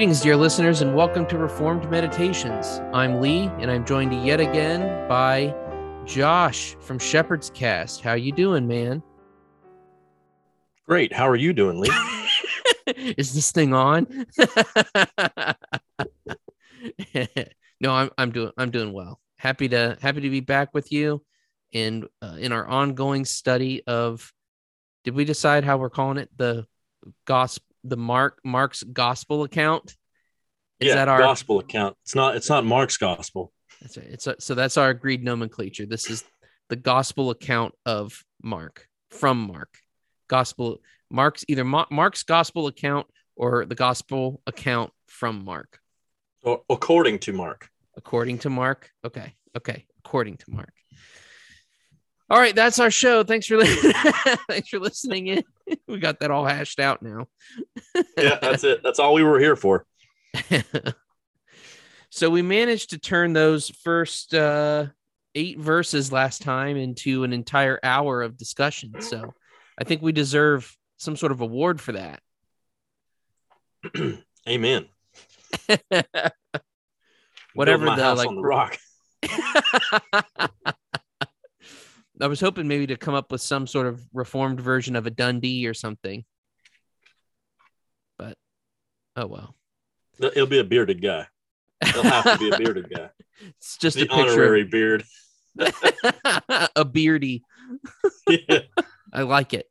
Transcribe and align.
Greetings, 0.00 0.22
dear 0.22 0.34
listeners, 0.34 0.80
and 0.80 0.94
welcome 0.94 1.26
to 1.26 1.36
Reformed 1.36 1.90
Meditations. 1.90 2.80
I'm 2.94 3.20
Lee, 3.20 3.50
and 3.58 3.70
I'm 3.70 3.84
joined 3.84 4.14
yet 4.24 4.40
again 4.40 5.06
by 5.06 5.54
Josh 6.06 6.74
from 6.80 6.98
Shepherd's 6.98 7.50
Cast. 7.50 8.00
How 8.00 8.14
you 8.14 8.32
doing, 8.32 8.66
man? 8.66 9.02
Great. 10.88 11.12
How 11.12 11.28
are 11.28 11.36
you 11.36 11.52
doing, 11.52 11.80
Lee? 11.80 11.92
Is 13.18 13.34
this 13.34 13.52
thing 13.52 13.74
on? 13.74 14.06
no, 17.78 17.92
I'm 17.92 18.10
I'm 18.16 18.32
doing 18.32 18.52
I'm 18.56 18.70
doing 18.70 18.94
well. 18.94 19.20
Happy 19.36 19.68
to 19.68 19.98
happy 20.00 20.22
to 20.22 20.30
be 20.30 20.40
back 20.40 20.72
with 20.72 20.90
you, 20.90 21.22
and 21.74 22.06
uh, 22.22 22.36
in 22.38 22.52
our 22.52 22.66
ongoing 22.66 23.26
study 23.26 23.82
of. 23.86 24.32
Did 25.04 25.14
we 25.14 25.26
decide 25.26 25.64
how 25.64 25.76
we're 25.76 25.90
calling 25.90 26.16
it? 26.16 26.30
The 26.38 26.66
gospel 27.26 27.69
the 27.84 27.96
Mark 27.96 28.38
Mark's 28.44 28.82
gospel 28.82 29.42
account. 29.44 29.96
Is 30.80 30.88
yeah, 30.88 30.94
that 30.94 31.08
our 31.08 31.18
gospel 31.18 31.58
account? 31.58 31.96
It's 32.04 32.14
not. 32.14 32.36
It's 32.36 32.48
not 32.48 32.64
Mark's 32.64 32.96
gospel. 32.96 33.52
That's 33.80 33.96
right. 33.96 34.06
It's 34.06 34.26
a, 34.26 34.36
so 34.40 34.54
that's 34.54 34.76
our 34.76 34.90
agreed 34.90 35.22
nomenclature. 35.22 35.86
This 35.86 36.10
is 36.10 36.24
the 36.68 36.76
gospel 36.76 37.30
account 37.30 37.74
of 37.84 38.24
Mark 38.42 38.86
from 39.10 39.38
Mark. 39.38 39.78
Gospel 40.28 40.80
Mark's 41.10 41.44
either 41.48 41.64
Mark's 41.64 42.22
gospel 42.22 42.66
account 42.66 43.06
or 43.36 43.64
the 43.64 43.74
gospel 43.74 44.40
account 44.46 44.92
from 45.06 45.44
Mark. 45.44 45.80
Or 46.42 46.62
according 46.70 47.18
to 47.20 47.32
Mark. 47.32 47.68
According 47.96 48.38
to 48.38 48.50
Mark. 48.50 48.90
Okay. 49.04 49.34
Okay. 49.56 49.86
According 50.04 50.36
to 50.38 50.50
Mark. 50.50 50.72
All 52.30 52.38
right, 52.38 52.54
that's 52.54 52.78
our 52.78 52.92
show. 52.92 53.24
Thanks 53.24 53.46
for 53.46 53.56
li- 53.56 53.66
thanks 54.48 54.68
for 54.68 54.78
listening 54.78 55.26
in. 55.26 55.42
We 55.88 55.98
got 55.98 56.20
that 56.20 56.30
all 56.30 56.44
hashed 56.44 56.78
out 56.78 57.02
now. 57.02 57.26
yeah, 58.16 58.38
that's 58.40 58.62
it. 58.62 58.84
That's 58.84 59.00
all 59.00 59.14
we 59.14 59.24
were 59.24 59.40
here 59.40 59.56
for. 59.56 59.84
so 62.10 62.30
we 62.30 62.42
managed 62.42 62.90
to 62.90 62.98
turn 62.98 63.32
those 63.32 63.70
first 63.82 64.32
uh, 64.32 64.86
eight 65.34 65.58
verses 65.58 66.12
last 66.12 66.42
time 66.42 66.76
into 66.76 67.24
an 67.24 67.32
entire 67.32 67.80
hour 67.82 68.22
of 68.22 68.36
discussion. 68.36 69.00
So 69.00 69.34
I 69.76 69.82
think 69.82 70.00
we 70.00 70.12
deserve 70.12 70.76
some 70.98 71.16
sort 71.16 71.32
of 71.32 71.40
award 71.40 71.80
for 71.80 71.92
that. 71.92 72.20
Amen. 74.48 74.86
Whatever 77.54 77.86
the 77.86 78.14
like 78.14 78.28
the 78.28 78.40
rock. 78.40 78.78
I 82.20 82.26
was 82.26 82.40
hoping 82.40 82.68
maybe 82.68 82.86
to 82.88 82.96
come 82.96 83.14
up 83.14 83.32
with 83.32 83.40
some 83.40 83.66
sort 83.66 83.86
of 83.86 84.02
reformed 84.12 84.60
version 84.60 84.96
of 84.96 85.06
a 85.06 85.10
Dundie 85.10 85.66
or 85.66 85.74
something. 85.74 86.24
But 88.18 88.36
oh 89.16 89.26
well. 89.26 89.54
It'll 90.20 90.46
be 90.46 90.58
a 90.58 90.64
bearded 90.64 91.00
guy. 91.00 91.26
It'll 91.80 92.02
have 92.02 92.24
to 92.24 92.38
be 92.38 92.50
a 92.50 92.58
bearded 92.58 92.90
guy. 92.90 93.10
It's 93.56 93.78
just 93.78 93.96
the 93.96 94.02
a 94.02 94.06
picture 94.06 94.32
honorary 94.32 94.62
of... 94.62 94.70
beard. 94.70 95.04
a 96.76 96.84
beardy. 96.84 97.42
Yeah. 98.28 98.60
I 99.12 99.22
like 99.22 99.54
it. 99.54 99.66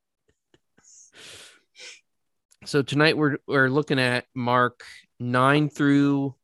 So 2.66 2.82
tonight 2.82 3.16
we're 3.16 3.38
we're 3.48 3.70
looking 3.70 4.00
at 4.00 4.26
Mark 4.34 4.84
9 5.20 5.70
through 5.70 6.36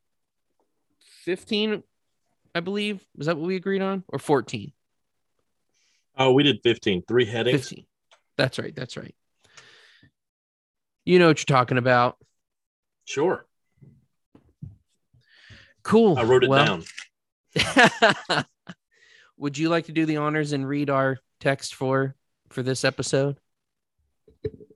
15, 1.24 1.84
I 2.54 2.60
believe. 2.60 3.04
Is 3.18 3.26
that 3.26 3.38
what 3.38 3.48
we 3.48 3.56
agreed 3.56 3.82
on? 3.82 4.04
Or 4.08 4.20
14? 4.20 4.72
Oh, 6.18 6.32
we 6.34 6.44
did 6.44 6.62
15. 6.64 7.04
Three 7.08 7.26
headings. 7.26 7.70
15. 7.70 7.86
That's 8.38 8.60
right. 8.60 8.76
That's 8.76 8.98
right. 8.98 9.16
You 11.06 11.20
know 11.20 11.28
what 11.28 11.40
you're 11.40 11.58
talking 11.58 11.78
about. 11.78 12.18
Sure. 13.06 13.46
Cool. 15.84 16.18
I 16.18 16.24
wrote 16.24 16.44
it 16.44 16.50
well, 16.50 16.84
down. 17.56 18.46
would 19.38 19.58
you 19.58 19.70
like 19.70 19.86
to 19.86 19.92
do 19.92 20.06
the 20.06 20.18
honors 20.18 20.52
and 20.52 20.68
read 20.68 20.90
our 20.90 21.20
text 21.40 21.76
for 21.76 22.16
for 22.50 22.64
this 22.64 22.84
episode? 22.84 23.38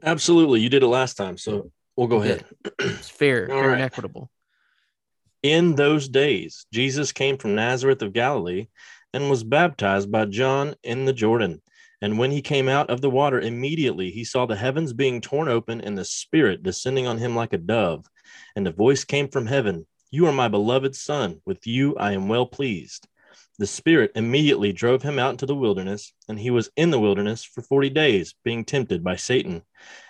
Absolutely. 0.04 0.62
You 0.62 0.70
did 0.70 0.84
it 0.84 0.88
last 0.88 1.16
time, 1.16 1.38
so 1.38 1.72
we'll 1.96 2.08
go 2.08 2.22
ahead. 2.22 2.46
It's 2.80 3.10
fair, 3.10 3.48
fair 3.50 3.70
right. 3.70 3.74
and 3.74 3.82
equitable. 3.82 4.30
In 5.42 5.76
those 5.76 6.08
days, 6.08 6.66
Jesus 6.72 7.12
came 7.12 7.38
from 7.38 7.56
Nazareth 7.56 8.02
of 8.02 8.14
Galilee 8.14 8.68
and 9.14 9.30
was 9.30 9.44
baptized 9.44 10.12
by 10.12 10.26
John 10.26 10.76
in 10.84 11.06
the 11.06 11.14
Jordan. 11.14 11.62
And 12.02 12.18
when 12.18 12.32
he 12.32 12.42
came 12.42 12.70
out 12.70 12.90
of 12.90 13.02
the 13.02 13.10
water, 13.10 13.40
immediately 13.40 14.10
he 14.12 14.24
saw 14.24 14.46
the 14.46 14.56
heavens 14.56 14.94
being 14.94 15.20
torn 15.20 15.48
open 15.48 15.82
and 15.82 15.98
the 15.98 16.06
Spirit 16.06 16.64
descending 16.64 17.08
on 17.08 17.18
him 17.18 17.36
like 17.36 17.54
a 17.54 17.58
dove. 17.58 18.06
And 18.56 18.68
a 18.68 18.72
voice 18.72 19.04
came 19.04 19.28
from 19.28 19.48
heaven 19.48 19.86
You 20.12 20.26
are 20.28 20.32
my 20.32 20.48
beloved 20.48 20.96
Son, 20.96 21.42
with 21.46 21.68
you 21.68 21.96
I 21.98 22.14
am 22.14 22.30
well 22.30 22.46
pleased. 22.46 23.08
The 23.58 23.68
Spirit 23.68 24.12
immediately 24.16 24.72
drove 24.72 25.04
him 25.04 25.20
out 25.20 25.32
into 25.32 25.46
the 25.46 25.56
wilderness, 25.56 26.14
and 26.30 26.40
he 26.40 26.50
was 26.50 26.70
in 26.78 26.92
the 26.92 27.00
wilderness 27.00 27.44
for 27.44 27.62
forty 27.62 27.90
days, 27.90 28.34
being 28.46 28.64
tempted 28.64 29.04
by 29.04 29.18
Satan. 29.18 29.64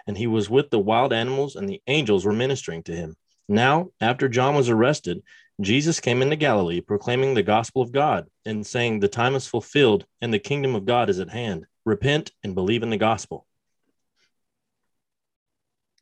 And 0.05 0.15
he 0.15 0.27
was 0.27 0.51
with 0.51 0.69
the 0.69 0.77
wild 0.77 1.11
animals, 1.11 1.55
and 1.55 1.67
the 1.67 1.81
angels 1.87 2.25
were 2.25 2.33
ministering 2.33 2.83
to 2.83 2.95
him. 2.95 3.15
Now, 3.47 3.89
after 3.99 4.29
John 4.29 4.53
was 4.53 4.69
arrested, 4.69 5.23
Jesus 5.61 5.99
came 5.99 6.21
into 6.21 6.37
Galilee 6.37 6.79
proclaiming 6.79 7.33
the 7.33 7.43
gospel 7.43 7.81
of 7.81 7.91
God 7.91 8.27
and 8.45 8.65
saying, 8.65 8.99
The 8.99 9.09
time 9.09 9.35
is 9.35 9.45
fulfilled 9.45 10.05
and 10.21 10.33
the 10.33 10.39
kingdom 10.39 10.73
of 10.73 10.85
God 10.85 11.09
is 11.09 11.19
at 11.19 11.29
hand. 11.29 11.65
Repent 11.85 12.31
and 12.43 12.55
believe 12.55 12.81
in 12.81 12.89
the 12.89 12.97
gospel. 12.97 13.45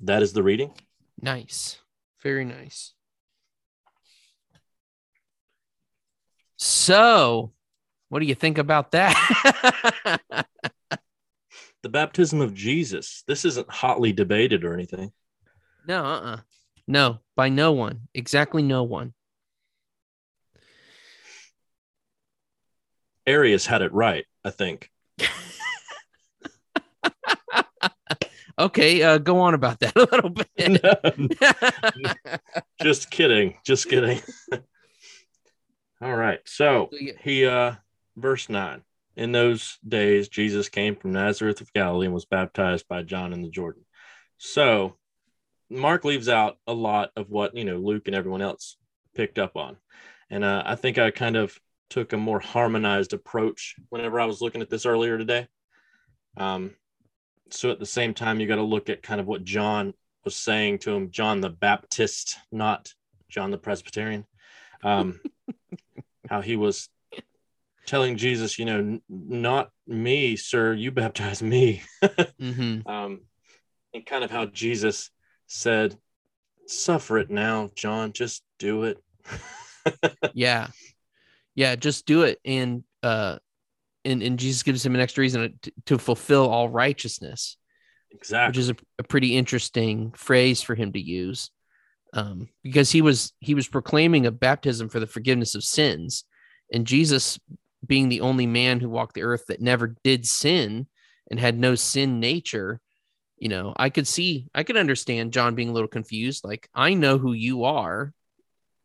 That 0.02 0.22
is 0.22 0.34
the 0.34 0.44
reading. 0.44 0.74
Nice. 1.20 1.80
Very 2.22 2.46
nice. 2.46 2.94
So, 6.58 7.52
what 8.10 8.20
do 8.20 8.26
you 8.26 8.36
think 8.36 8.60
about 8.60 8.92
that? 8.92 9.16
the 11.82 11.90
baptism 11.90 12.42
of 12.42 12.54
Jesus. 12.54 13.24
This 13.28 13.46
isn't 13.46 13.70
hotly 13.70 14.14
debated 14.14 14.64
or 14.64 14.74
anything. 14.74 15.12
No, 15.88 16.04
uh-uh. 16.04 16.38
No, 16.88 17.20
by 17.36 17.50
no 17.50 17.72
one. 17.72 18.02
Exactly 18.14 18.62
no 18.62 18.84
one. 18.84 19.14
Arius 23.28 23.66
had 23.66 23.82
it 23.82 23.94
right, 23.94 24.26
I 24.46 24.50
think. 24.52 24.90
okay, 28.58 29.04
uh, 29.04 29.18
go 29.18 29.40
on 29.40 29.54
about 29.54 29.80
that 29.82 29.96
a 29.98 30.08
little 30.10 30.30
bit. 30.30 30.48
no, 30.84 32.38
just 32.82 33.12
kidding. 33.12 33.56
Just 33.66 33.90
kidding. 33.90 34.22
All 36.02 36.16
right. 36.16 36.40
So 36.46 36.90
he 37.22 37.46
uh 37.46 37.74
verse 38.16 38.50
9. 38.50 38.82
In 39.16 39.32
those 39.32 39.78
days 39.88 40.30
Jesus 40.30 40.70
came 40.70 40.96
from 40.96 41.12
Nazareth 41.12 41.60
of 41.62 41.74
Galilee 41.74 42.06
and 42.06 42.14
was 42.14 42.26
baptized 42.26 42.88
by 42.88 43.04
John 43.04 43.34
in 43.34 43.42
the 43.42 43.50
Jordan. 43.50 43.84
So 44.38 44.96
Mark 45.70 46.06
leaves 46.06 46.30
out 46.30 46.58
a 46.66 46.74
lot 46.74 47.12
of 47.18 47.30
what, 47.30 47.58
you 47.58 47.66
know, 47.66 47.78
Luke 47.78 48.08
and 48.08 48.16
everyone 48.16 48.42
else 48.42 48.78
picked 49.16 49.38
up 49.38 49.58
on. 49.58 49.76
And 50.30 50.44
uh, 50.44 50.64
I 50.66 50.76
think 50.76 50.98
I 50.98 51.12
kind 51.12 51.36
of 51.36 51.60
took 51.90 52.14
a 52.14 52.18
more 52.18 52.40
harmonized 52.40 53.14
approach 53.14 53.76
whenever 53.90 54.20
I 54.20 54.26
was 54.26 54.42
looking 54.42 54.62
at 54.62 54.70
this 54.70 54.86
earlier 54.86 55.18
today. 55.18 55.48
Um, 56.36 56.76
so 57.50 57.72
at 57.72 57.80
the 57.80 57.86
same 57.86 58.14
time, 58.14 58.40
you 58.40 58.48
got 58.48 58.56
to 58.56 58.64
look 58.64 58.90
at 58.90 59.04
kind 59.04 59.22
of 59.22 59.28
what 59.28 59.44
John 59.44 59.94
was 60.24 60.36
saying 60.36 60.80
to 60.80 60.92
him, 60.92 61.12
John 61.12 61.42
the 61.42 61.50
Baptist, 61.50 62.38
not 62.52 62.94
John 63.30 63.52
the 63.52 63.58
Presbyterian. 63.58 64.26
Um, 64.84 65.20
how 66.30 66.42
he 66.42 66.56
was 66.56 66.90
telling 67.86 68.18
Jesus, 68.18 68.60
you 68.60 68.66
know, 68.66 69.00
not 69.08 69.72
me, 69.88 70.36
sir, 70.36 70.74
you 70.74 70.92
baptize 70.92 71.42
me. 71.42 71.82
mm-hmm. 72.04 72.88
um, 72.88 73.22
and 73.94 74.06
kind 74.06 74.24
of 74.24 74.32
how 74.32 74.46
Jesus 74.46 75.10
said, 75.48 75.98
suffer 76.68 77.18
it 77.18 77.30
now, 77.30 77.70
John, 77.76 78.12
just 78.12 78.44
do 78.60 78.84
it. 78.84 78.98
yeah 80.34 80.68
yeah, 81.58 81.76
just 81.76 82.06
do 82.06 82.22
it. 82.22 82.40
And 82.46 82.84
uh 83.04 83.40
and, 84.06 84.24
and 84.24 84.40
Jesus 84.40 84.64
gives 84.64 84.86
him 84.86 84.96
an 84.96 85.02
extra 85.02 85.22
reason 85.22 85.60
to, 85.64 85.72
to 85.88 85.98
fulfill 85.98 86.48
all 86.48 86.70
righteousness. 86.70 87.58
Exactly. 88.12 88.50
Which 88.52 88.58
is 88.60 88.70
a, 88.70 88.76
a 89.00 89.04
pretty 89.04 89.36
interesting 89.36 90.14
phrase 90.16 90.62
for 90.62 90.76
him 90.76 90.94
to 90.94 91.02
use. 91.02 91.52
Um, 92.14 92.48
because 92.64 92.90
he 92.90 93.02
was 93.02 93.34
he 93.40 93.54
was 93.54 93.68
proclaiming 93.68 94.26
a 94.26 94.32
baptism 94.32 94.88
for 94.88 95.02
the 95.02 95.08
forgiveness 95.08 95.56
of 95.56 95.64
sins. 95.64 96.24
And 96.72 96.88
Jesus 96.88 97.38
being 97.86 98.08
the 98.08 98.22
only 98.22 98.46
man 98.46 98.80
who 98.80 98.90
walked 98.90 99.16
the 99.16 99.24
earth 99.24 99.46
that 99.48 99.62
never 99.62 99.96
did 100.04 100.26
sin 100.26 100.88
and 101.30 101.40
had 101.40 101.60
no 101.60 101.76
sin 101.76 102.20
nature, 102.20 102.80
you 103.38 103.50
know, 103.50 103.74
I 103.76 103.90
could 103.90 104.08
see, 104.08 104.48
I 104.54 104.64
could 104.64 104.78
understand 104.78 105.34
John 105.34 105.56
being 105.56 105.70
a 105.70 105.74
little 105.74 105.88
confused. 105.88 106.44
Like, 106.44 106.70
I 106.74 106.94
know 106.94 107.18
who 107.18 107.34
you 107.34 107.66
are 107.66 108.14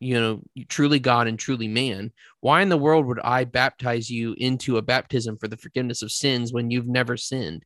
you 0.03 0.21
know, 0.21 0.43
truly 0.69 0.99
God 0.99 1.27
and 1.27 1.39
truly 1.39 1.69
man, 1.69 2.13
why 2.41 2.63
in 2.63 2.69
the 2.69 2.77
world 2.77 3.07
would 3.07 3.21
I 3.21 3.45
baptize 3.45 4.11
you 4.11 4.35
into 4.39 4.77
a 4.77 4.83
baptism 4.83 5.37
for 5.39 5.49
the 5.49 5.57
forgiveness 5.57 6.03
of 6.03 6.11
sins 6.11 6.53
when 6.53 6.71
you've 6.71 6.89
never 6.89 7.17
sinned 7.17 7.65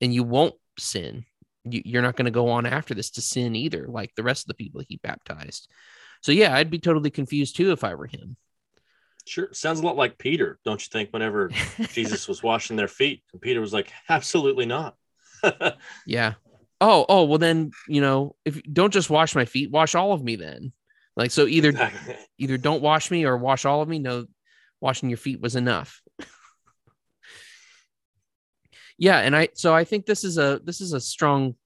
and 0.00 0.12
you 0.12 0.22
won't 0.22 0.54
sin? 0.78 1.24
you, 1.70 1.98
are 1.98 2.02
not 2.02 2.16
going 2.16 2.26
to 2.26 2.30
go 2.30 2.48
on 2.50 2.66
after 2.66 2.94
this 2.94 3.10
to 3.10 3.22
sin 3.22 3.54
either, 3.56 3.86
like 3.88 4.14
the 4.14 4.22
rest 4.22 4.44
of 4.44 4.48
the 4.48 4.54
people 4.54 4.82
he 4.86 4.98
baptized. 5.02 5.68
So 6.22 6.32
yeah, 6.32 6.54
I'd 6.54 6.70
be 6.70 6.78
totally 6.78 7.10
confused 7.10 7.56
too 7.56 7.72
if 7.72 7.84
I 7.84 7.94
were 7.94 8.06
him. 8.06 8.36
Sure, 9.26 9.48
sounds 9.52 9.80
a 9.80 9.82
lot 9.82 9.96
like 9.96 10.18
Peter, 10.18 10.58
don't 10.64 10.80
you 10.80 10.88
think? 10.90 11.12
Whenever 11.12 11.50
Jesus 11.92 12.26
was 12.28 12.42
washing 12.42 12.76
their 12.76 12.88
feet, 12.88 13.22
and 13.32 13.42
Peter 13.42 13.60
was 13.60 13.74
like, 13.74 13.92
"Absolutely 14.08 14.64
not." 14.66 14.96
yeah. 16.06 16.34
Oh, 16.80 17.04
oh, 17.08 17.24
well 17.24 17.38
then, 17.38 17.72
you 17.88 18.00
know, 18.00 18.36
if 18.44 18.62
don't 18.72 18.92
just 18.92 19.10
wash 19.10 19.34
my 19.34 19.44
feet, 19.44 19.70
wash 19.70 19.94
all 19.94 20.12
of 20.12 20.22
me 20.22 20.36
then. 20.36 20.72
Like 21.18 21.32
so 21.32 21.46
either 21.46 21.72
either 22.38 22.56
don't 22.56 22.80
wash 22.80 23.10
me 23.10 23.24
or 23.24 23.36
wash 23.36 23.64
all 23.64 23.82
of 23.82 23.88
me. 23.88 23.98
No, 23.98 24.26
washing 24.80 25.10
your 25.10 25.18
feet 25.18 25.40
was 25.40 25.56
enough. 25.56 26.00
yeah, 28.98 29.18
and 29.18 29.36
I 29.36 29.48
so 29.54 29.74
I 29.74 29.82
think 29.82 30.06
this 30.06 30.22
is 30.22 30.38
a 30.38 30.60
this 30.64 30.80
is 30.80 30.92
a 30.92 31.00
strong 31.00 31.56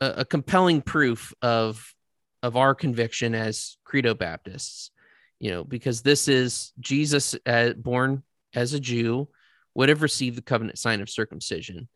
a, 0.00 0.14
a 0.18 0.24
compelling 0.24 0.80
proof 0.80 1.34
of 1.42 1.94
of 2.42 2.56
our 2.56 2.74
conviction 2.74 3.34
as 3.34 3.76
credo 3.84 4.14
Baptists, 4.14 4.90
you 5.38 5.50
know, 5.50 5.62
because 5.62 6.00
this 6.00 6.26
is 6.26 6.72
Jesus 6.80 7.36
uh, 7.44 7.74
born 7.74 8.22
as 8.54 8.72
a 8.72 8.80
Jew 8.80 9.28
would 9.74 9.90
have 9.90 10.02
received 10.02 10.38
the 10.38 10.42
covenant 10.42 10.78
sign 10.78 11.02
of 11.02 11.10
circumcision 11.10 11.88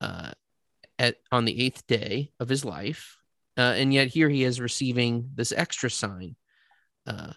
uh, 0.00 0.32
at 0.98 1.16
on 1.30 1.44
the 1.44 1.64
eighth 1.64 1.86
day 1.86 2.32
of 2.40 2.48
his 2.48 2.64
life 2.64 3.18
uh, 3.56 3.74
and 3.76 3.92
yet 3.92 4.08
here 4.08 4.28
he 4.28 4.44
is 4.44 4.60
receiving 4.60 5.30
this 5.34 5.52
extra 5.52 5.90
sign. 5.90 6.36
Uh, 7.06 7.32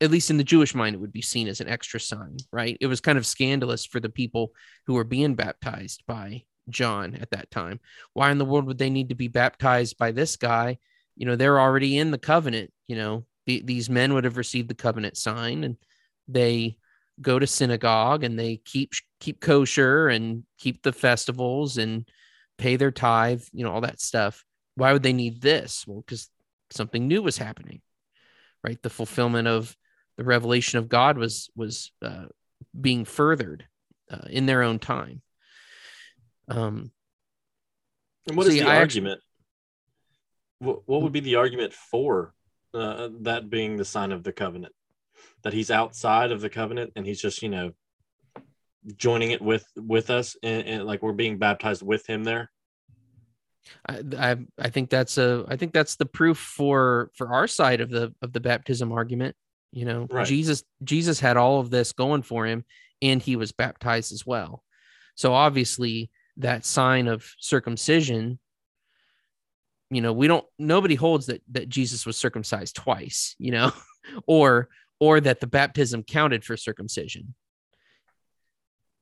at 0.00 0.10
least 0.10 0.30
in 0.30 0.36
the 0.36 0.44
Jewish 0.44 0.74
mind, 0.74 0.94
it 0.94 1.00
would 1.00 1.12
be 1.12 1.22
seen 1.22 1.48
as 1.48 1.60
an 1.60 1.68
extra 1.68 1.98
sign, 1.98 2.36
right? 2.52 2.76
It 2.80 2.86
was 2.86 3.00
kind 3.00 3.18
of 3.18 3.26
scandalous 3.26 3.84
for 3.84 4.00
the 4.00 4.08
people 4.08 4.52
who 4.86 4.94
were 4.94 5.04
being 5.04 5.34
baptized 5.34 6.04
by 6.06 6.44
John 6.68 7.16
at 7.16 7.30
that 7.32 7.50
time. 7.50 7.80
Why 8.12 8.30
in 8.30 8.38
the 8.38 8.44
world 8.44 8.66
would 8.66 8.78
they 8.78 8.90
need 8.90 9.08
to 9.08 9.14
be 9.16 9.28
baptized 9.28 9.98
by 9.98 10.12
this 10.12 10.36
guy? 10.36 10.78
You 11.16 11.26
know, 11.26 11.34
they're 11.34 11.60
already 11.60 11.98
in 11.98 12.12
the 12.12 12.18
covenant. 12.18 12.72
You 12.86 12.96
know, 12.96 13.26
the, 13.46 13.62
these 13.62 13.90
men 13.90 14.14
would 14.14 14.24
have 14.24 14.36
received 14.36 14.68
the 14.68 14.74
covenant 14.74 15.16
sign 15.16 15.64
and 15.64 15.76
they 16.28 16.76
go 17.20 17.38
to 17.38 17.46
synagogue 17.46 18.22
and 18.22 18.38
they 18.38 18.58
keep 18.58 18.92
keep 19.18 19.40
kosher 19.40 20.08
and 20.08 20.44
keep 20.58 20.82
the 20.82 20.92
festivals 20.92 21.76
and 21.76 22.08
pay 22.56 22.76
their 22.76 22.92
tithe, 22.92 23.42
you 23.52 23.64
know, 23.64 23.72
all 23.72 23.80
that 23.80 24.00
stuff 24.00 24.44
why 24.78 24.92
would 24.92 25.02
they 25.02 25.12
need 25.12 25.40
this? 25.40 25.84
Well, 25.86 26.00
because 26.00 26.30
something 26.70 27.08
new 27.08 27.20
was 27.20 27.36
happening, 27.36 27.80
right? 28.62 28.80
The 28.80 28.90
fulfillment 28.90 29.48
of 29.48 29.76
the 30.16 30.24
revelation 30.24 30.78
of 30.78 30.88
God 30.88 31.18
was 31.18 31.50
was 31.56 31.92
uh, 32.00 32.26
being 32.80 33.04
furthered 33.04 33.66
uh, 34.10 34.28
in 34.30 34.46
their 34.46 34.62
own 34.62 34.78
time. 34.78 35.20
Um, 36.48 36.92
and 38.28 38.36
what 38.36 38.46
so 38.46 38.52
is 38.52 38.60
the 38.60 38.68
I 38.68 38.76
argument? 38.76 39.20
Actually, 39.20 40.66
what, 40.66 40.82
what 40.86 41.02
would 41.02 41.12
be 41.12 41.20
the 41.20 41.36
argument 41.36 41.72
for 41.72 42.32
uh, 42.72 43.08
that 43.22 43.50
being 43.50 43.76
the 43.76 43.84
sign 43.84 44.12
of 44.12 44.22
the 44.22 44.32
covenant? 44.32 44.74
That 45.42 45.52
he's 45.52 45.72
outside 45.72 46.30
of 46.30 46.40
the 46.40 46.50
covenant 46.50 46.92
and 46.94 47.04
he's 47.04 47.20
just 47.20 47.42
you 47.42 47.48
know 47.48 47.72
joining 48.96 49.32
it 49.32 49.42
with 49.42 49.66
with 49.76 50.08
us 50.10 50.36
and, 50.44 50.66
and 50.66 50.84
like 50.84 51.02
we're 51.02 51.12
being 51.12 51.38
baptized 51.38 51.82
with 51.82 52.06
him 52.06 52.22
there 52.22 52.50
I, 53.88 54.02
I, 54.18 54.36
I 54.58 54.68
think 54.70 54.90
that's 54.90 55.18
a 55.18 55.44
I 55.48 55.56
think 55.56 55.72
that's 55.72 55.96
the 55.96 56.06
proof 56.06 56.38
for 56.38 57.10
for 57.14 57.32
our 57.32 57.46
side 57.46 57.80
of 57.80 57.90
the 57.90 58.14
of 58.22 58.32
the 58.32 58.40
baptism 58.40 58.92
argument. 58.92 59.36
You 59.72 59.84
know, 59.84 60.06
right. 60.10 60.26
Jesus 60.26 60.64
Jesus 60.82 61.20
had 61.20 61.36
all 61.36 61.60
of 61.60 61.70
this 61.70 61.92
going 61.92 62.22
for 62.22 62.46
him, 62.46 62.64
and 63.02 63.22
he 63.22 63.36
was 63.36 63.52
baptized 63.52 64.12
as 64.12 64.26
well. 64.26 64.62
So 65.14 65.34
obviously, 65.34 66.10
that 66.38 66.64
sign 66.64 67.08
of 67.08 67.26
circumcision. 67.38 68.38
You 69.90 70.02
know, 70.02 70.12
we 70.12 70.28
don't. 70.28 70.44
Nobody 70.58 70.94
holds 70.94 71.26
that 71.26 71.42
that 71.52 71.68
Jesus 71.68 72.04
was 72.04 72.16
circumcised 72.16 72.76
twice. 72.76 73.34
You 73.38 73.52
know, 73.52 73.72
or 74.26 74.68
or 75.00 75.20
that 75.20 75.40
the 75.40 75.46
baptism 75.46 76.02
counted 76.02 76.44
for 76.44 76.56
circumcision. 76.56 77.34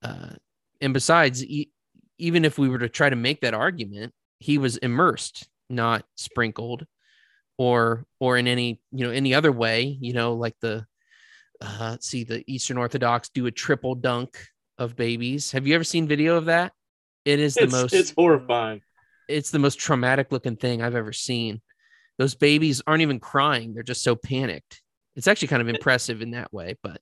Uh, 0.03 0.35
and 0.81 0.93
besides, 0.93 1.45
e- 1.45 1.71
even 2.19 2.45
if 2.45 2.59
we 2.59 2.69
were 2.69 2.79
to 2.79 2.89
try 2.89 3.09
to 3.09 3.17
make 3.17 3.41
that 3.41 3.55
argument, 3.55 4.13
he 4.39 4.59
was 4.59 4.77
immersed, 4.79 5.49
not 5.69 6.05
sprinkled 6.17 6.87
or 7.59 8.05
or 8.21 8.37
in 8.37 8.47
any 8.47 8.81
you 8.93 9.07
know 9.07 9.13
any 9.13 9.35
other 9.35 9.51
way 9.51 9.97
you 10.01 10.13
know 10.13 10.35
like 10.35 10.55
the 10.61 10.85
uh 11.61 11.97
see 12.01 12.25
the 12.25 12.45
eastern 12.47 12.77
orthodox 12.77 13.31
do 13.31 13.47
a 13.47 13.51
triple 13.51 13.95
dunk 13.95 14.39
of 14.79 14.95
babies. 14.95 15.53
Have 15.53 15.67
you 15.67 15.75
ever 15.75 15.85
seen 15.85 16.07
video 16.07 16.37
of 16.37 16.47
that? 16.47 16.73
It 17.25 17.41
is 17.41 17.55
the 17.55 17.67
most 17.67 17.95
it's 17.95 18.13
horrifying. 18.15 18.83
It's 19.27 19.51
the 19.51 19.59
most 19.59 19.79
traumatic 19.79 20.31
looking 20.31 20.57
thing 20.57 20.83
i've 20.83 20.95
ever 20.95 21.13
seen. 21.13 21.63
Those 22.19 22.35
babies 22.35 22.83
aren't 22.87 23.03
even 23.03 23.21
crying. 23.21 23.75
They're 23.75 23.83
just 23.83 24.03
so 24.03 24.17
panicked. 24.17 24.83
It's 25.17 25.27
actually 25.27 25.49
kind 25.49 25.63
of 25.63 25.69
impressive 25.69 26.21
in 26.21 26.33
that 26.33 26.53
way 26.53 26.77
but 26.83 27.01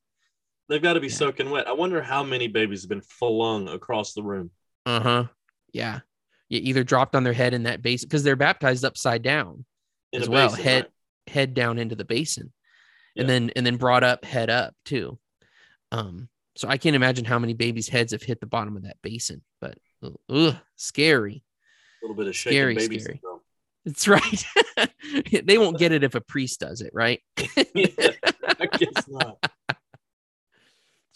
they've 0.68 0.82
got 0.82 0.94
to 0.94 1.00
be 1.00 1.08
yeah. 1.08 1.14
soaking 1.14 1.50
wet. 1.50 1.66
I 1.66 1.72
wonder 1.72 2.00
how 2.00 2.22
many 2.22 2.46
babies 2.46 2.82
have 2.82 2.88
been 2.88 3.02
flung 3.02 3.68
across 3.68 4.14
the 4.14 4.22
room. 4.22 4.50
Uh-huh. 4.86 5.24
Yeah 5.72 6.00
either 6.48 6.84
dropped 6.84 7.16
on 7.16 7.24
their 7.24 7.32
head 7.32 7.54
in 7.54 7.64
that 7.64 7.82
basin 7.82 8.08
because 8.08 8.22
they're 8.22 8.36
baptized 8.36 8.84
upside 8.84 9.22
down 9.22 9.64
in 10.12 10.22
as 10.22 10.28
well, 10.28 10.48
basin, 10.48 10.64
head 10.64 10.82
right? 10.84 11.34
head 11.34 11.54
down 11.54 11.78
into 11.78 11.94
the 11.94 12.04
basin, 12.04 12.52
yeah. 13.14 13.22
and 13.22 13.30
then 13.30 13.50
and 13.56 13.66
then 13.66 13.76
brought 13.76 14.04
up 14.04 14.24
head 14.24 14.50
up 14.50 14.74
too. 14.84 15.18
Um, 15.92 16.28
so 16.56 16.68
I 16.68 16.76
can't 16.76 16.96
imagine 16.96 17.24
how 17.24 17.38
many 17.38 17.54
babies' 17.54 17.88
heads 17.88 18.12
have 18.12 18.22
hit 18.22 18.40
the 18.40 18.46
bottom 18.46 18.76
of 18.76 18.84
that 18.84 18.96
basin, 19.02 19.42
but 19.60 19.78
ugh, 20.28 20.56
scary. 20.76 21.42
A 22.02 22.06
little 22.06 22.16
bit 22.16 22.28
of 22.28 22.36
scary, 22.36 22.74
baby 22.74 22.98
scary. 22.98 23.20
Syndrome. 23.22 23.40
That's 23.84 24.08
right. 24.08 24.44
they 25.44 25.58
won't 25.58 25.78
get 25.78 25.92
it 25.92 26.04
if 26.04 26.14
a 26.14 26.20
priest 26.20 26.60
does 26.60 26.80
it, 26.80 26.90
right? 26.94 27.20
yeah, 27.74 27.86
I 28.60 28.66
guess 28.66 29.08
not. 29.08 29.50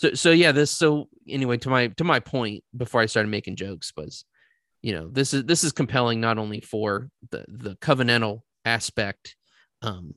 So 0.01 0.15
so 0.15 0.31
yeah, 0.31 0.53
this 0.53 0.71
so 0.71 1.09
anyway 1.29 1.57
to 1.57 1.69
my 1.69 1.89
to 1.89 2.05
my 2.05 2.21
point 2.21 2.63
before 2.77 3.01
I 3.01 3.07
started 3.07 3.31
making 3.31 3.57
jokes 3.57 3.93
was 3.97 4.25
you 4.83 4.93
know 4.93 5.09
this 5.09 5.35
is 5.35 5.45
this 5.45 5.65
is 5.65 5.73
compelling 5.73 6.21
not 6.21 6.39
only 6.39 6.61
for 6.61 7.11
the 7.31 7.45
the 7.49 7.77
covenantal 7.77 8.43
aspect 8.65 9.37
um 9.83 10.15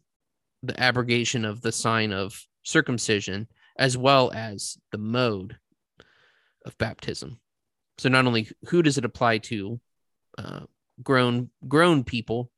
the 0.63 0.79
abrogation 0.79 1.45
of 1.45 1.61
the 1.61 1.71
sign 1.71 2.11
of 2.11 2.39
circumcision 2.63 3.47
as 3.77 3.97
well 3.97 4.31
as 4.33 4.77
the 4.91 4.97
mode 4.97 5.57
of 6.65 6.77
baptism. 6.77 7.39
So 7.97 8.09
not 8.09 8.25
only 8.25 8.49
who 8.67 8.81
does 8.81 8.97
it 8.97 9.05
apply 9.05 9.39
to 9.39 9.79
uh, 10.37 10.61
grown 11.03 11.49
grown 11.67 12.03
people 12.03 12.51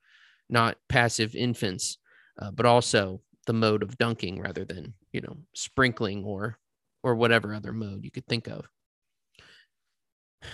not 0.50 0.78
passive 0.90 1.36
infants 1.36 1.98
uh, 2.40 2.52
but 2.52 2.66
also 2.66 3.22
the 3.48 3.54
mode 3.54 3.84
of 3.84 3.98
dunking 3.98 4.40
rather 4.40 4.66
than 4.66 4.94
you 5.12 5.22
know 5.22 5.38
sprinkling 5.56 6.24
or 6.24 6.58
or 7.04 7.16
whatever 7.16 7.54
other 7.54 7.74
mode 7.74 8.04
you 8.04 8.12
could 8.12 8.28
think 8.28 8.48
of 8.48 8.68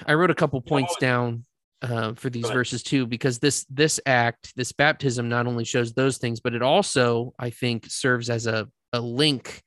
I 0.06 0.14
wrote 0.14 0.32
a 0.32 0.36
couple 0.36 0.62
points 0.62 0.96
down 1.00 1.46
uh, 1.82 2.14
for 2.14 2.30
these 2.30 2.50
verses 2.50 2.84
too, 2.84 3.06
because 3.06 3.40
this 3.40 3.66
this 3.70 4.00
act, 4.06 4.54
this 4.56 4.72
baptism, 4.72 5.30
not 5.30 5.48
only 5.48 5.64
shows 5.64 5.94
those 5.94 6.18
things, 6.18 6.40
but 6.40 6.54
it 6.54 6.62
also, 6.62 7.34
I 7.40 7.50
think, 7.50 7.86
serves 7.88 8.30
as 8.30 8.48
a 8.48 8.68
a 8.92 9.00
link, 9.00 9.62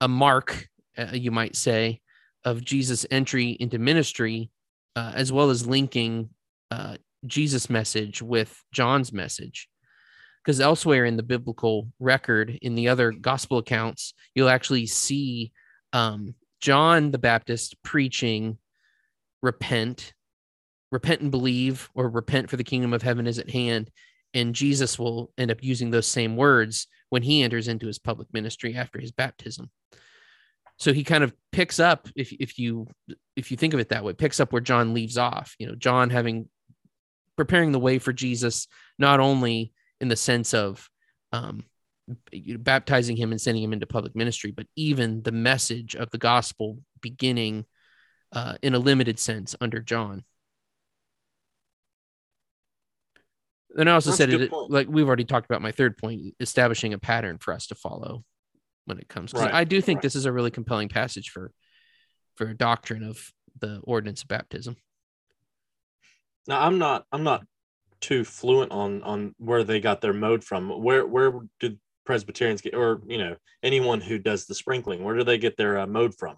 a 0.00 0.08
mark, 0.08 0.68
uh, 0.96 1.08
you 1.12 1.30
might 1.30 1.56
say, 1.56 2.00
of 2.44 2.64
Jesus' 2.64 3.06
entry 3.10 3.50
into 3.50 3.78
ministry, 3.78 4.50
uh, 4.94 5.12
as 5.14 5.32
well 5.32 5.50
as 5.50 5.66
linking 5.66 6.30
uh, 6.70 6.96
Jesus' 7.26 7.68
message 7.68 8.22
with 8.22 8.56
John's 8.72 9.12
message. 9.12 9.68
Because 10.44 10.60
elsewhere 10.60 11.04
in 11.04 11.16
the 11.16 11.24
biblical 11.24 11.88
record, 11.98 12.56
in 12.62 12.76
the 12.76 12.88
other 12.88 13.10
gospel 13.10 13.58
accounts, 13.58 14.14
you'll 14.34 14.48
actually 14.48 14.86
see 14.86 15.50
um, 15.92 16.36
John 16.60 17.10
the 17.10 17.18
Baptist 17.18 17.82
preaching 17.82 18.58
repent, 19.42 20.12
repent 20.92 21.20
and 21.20 21.30
believe, 21.30 21.88
or 21.94 22.08
repent 22.08 22.50
for 22.50 22.56
the 22.56 22.64
kingdom 22.64 22.92
of 22.92 23.02
heaven 23.02 23.26
is 23.26 23.38
at 23.38 23.50
hand. 23.50 23.90
And 24.34 24.54
Jesus 24.54 24.98
will 24.98 25.32
end 25.38 25.50
up 25.50 25.62
using 25.62 25.90
those 25.90 26.06
same 26.06 26.36
words 26.36 26.88
when 27.10 27.22
he 27.22 27.42
enters 27.42 27.68
into 27.68 27.86
his 27.86 27.98
public 27.98 28.28
ministry 28.32 28.74
after 28.74 29.00
his 29.00 29.12
baptism. 29.12 29.70
So 30.78 30.92
he 30.92 31.04
kind 31.04 31.24
of 31.24 31.32
picks 31.52 31.78
up, 31.78 32.08
if 32.14 32.32
if 32.32 32.58
you 32.58 32.86
if 33.34 33.50
you 33.50 33.56
think 33.56 33.72
of 33.72 33.80
it 33.80 33.88
that 33.88 34.04
way, 34.04 34.12
picks 34.12 34.40
up 34.40 34.52
where 34.52 34.60
John 34.60 34.92
leaves 34.92 35.16
off. 35.16 35.54
You 35.58 35.68
know, 35.68 35.74
John 35.74 36.10
having 36.10 36.48
preparing 37.36 37.72
the 37.72 37.78
way 37.78 37.98
for 37.98 38.12
Jesus, 38.12 38.66
not 38.98 39.20
only 39.20 39.72
in 40.00 40.08
the 40.08 40.16
sense 40.16 40.52
of 40.52 40.88
um, 41.32 41.64
baptizing 42.58 43.16
him 43.16 43.30
and 43.30 43.40
sending 43.40 43.62
him 43.62 43.72
into 43.72 43.86
public 43.86 44.14
ministry, 44.14 44.50
but 44.50 44.66
even 44.76 45.22
the 45.22 45.32
message 45.32 45.94
of 45.94 46.10
the 46.10 46.18
gospel 46.18 46.78
beginning 47.00 47.64
uh, 48.32 48.54
in 48.62 48.74
a 48.74 48.78
limited 48.78 49.18
sense 49.18 49.54
under 49.60 49.80
John. 49.80 50.24
And 53.76 53.90
I 53.90 53.94
also 53.94 54.10
That's 54.10 54.18
said 54.18 54.30
it 54.30 54.50
like 54.52 54.88
we've 54.88 55.06
already 55.06 55.24
talked 55.24 55.46
about 55.46 55.60
my 55.60 55.72
third 55.72 55.98
point, 55.98 56.34
establishing 56.40 56.94
a 56.94 56.98
pattern 56.98 57.38
for 57.38 57.52
us 57.52 57.66
to 57.66 57.74
follow 57.74 58.24
when 58.86 58.98
it 58.98 59.08
comes. 59.08 59.34
Right. 59.34 59.52
I 59.52 59.64
do 59.64 59.80
think 59.80 59.98
right. 59.98 60.02
this 60.02 60.14
is 60.14 60.24
a 60.24 60.32
really 60.32 60.50
compelling 60.50 60.88
passage 60.88 61.30
for 61.30 61.52
for 62.36 62.48
a 62.48 62.56
doctrine 62.56 63.02
of 63.02 63.18
the 63.60 63.80
ordinance 63.84 64.22
of 64.22 64.28
baptism. 64.28 64.76
Now 66.48 66.60
I'm 66.62 66.78
not 66.78 67.04
I'm 67.12 67.22
not 67.22 67.44
too 68.00 68.24
fluent 68.24 68.72
on 68.72 69.02
on 69.02 69.34
where 69.38 69.64
they 69.64 69.80
got 69.80 70.00
their 70.00 70.14
mode 70.14 70.42
from. 70.42 70.70
Where 70.82 71.06
where 71.06 71.32
did 71.60 71.78
Presbyterians 72.06 72.62
get, 72.62 72.74
or 72.74 73.02
you 73.06 73.18
know, 73.18 73.36
anyone 73.62 74.00
who 74.00 74.18
does 74.18 74.46
the 74.46 74.54
sprinkling, 74.54 75.04
where 75.04 75.16
do 75.16 75.24
they 75.24 75.38
get 75.38 75.56
their 75.56 75.80
uh, 75.80 75.86
mode 75.86 76.14
from? 76.14 76.36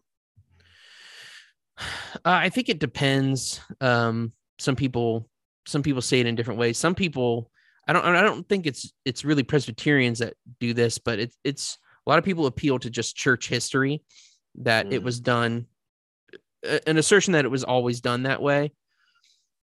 Uh, 1.78 2.20
I 2.25 2.49
think 2.49 2.68
it 2.68 2.80
depends. 2.80 3.61
Um, 3.80 4.32
some 4.58 4.76
people 4.76 5.28
some 5.66 5.82
people 5.82 6.02
say 6.02 6.20
it 6.20 6.26
in 6.26 6.35
different 6.35 6.58
ways. 6.58 6.78
Some 6.78 6.94
people 6.94 7.50
I 7.87 7.92
don't 7.92 8.04
I 8.04 8.23
don't 8.23 8.49
think 8.49 8.66
it's 8.66 8.92
it's 9.04 9.25
really 9.25 9.42
Presbyterians 9.42 10.18
that 10.18 10.35
do 10.61 10.75
this, 10.75 10.99
but 10.99 11.18
it's 11.18 11.37
it's 11.44 11.78
a 12.06 12.11
lot 12.11 12.18
of 12.18 12.25
people 12.25 12.47
appeal 12.47 12.78
to 12.80 12.90
just 12.90 13.16
church 13.16 13.49
history 13.49 14.02
that 14.56 14.87
mm. 14.87 14.92
it 14.92 15.02
was 15.02 15.20
done 15.20 15.66
an 16.87 16.97
assertion 16.97 17.35
that 17.35 17.44
it 17.44 17.50
was 17.50 17.64
always 17.64 18.00
done 18.00 18.25
that 18.25 18.42
way 18.42 18.73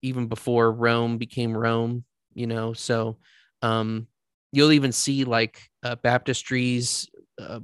even 0.01 0.27
before 0.27 0.71
Rome 0.71 1.17
became 1.17 1.57
Rome, 1.57 2.03
you 2.33 2.45
know. 2.45 2.73
So 2.73 3.17
um 3.61 4.07
you'll 4.51 4.73
even 4.73 4.91
see 4.91 5.23
like 5.25 5.59
uh, 5.83 5.95
baptistries 5.95 7.07
uh, 7.41 7.59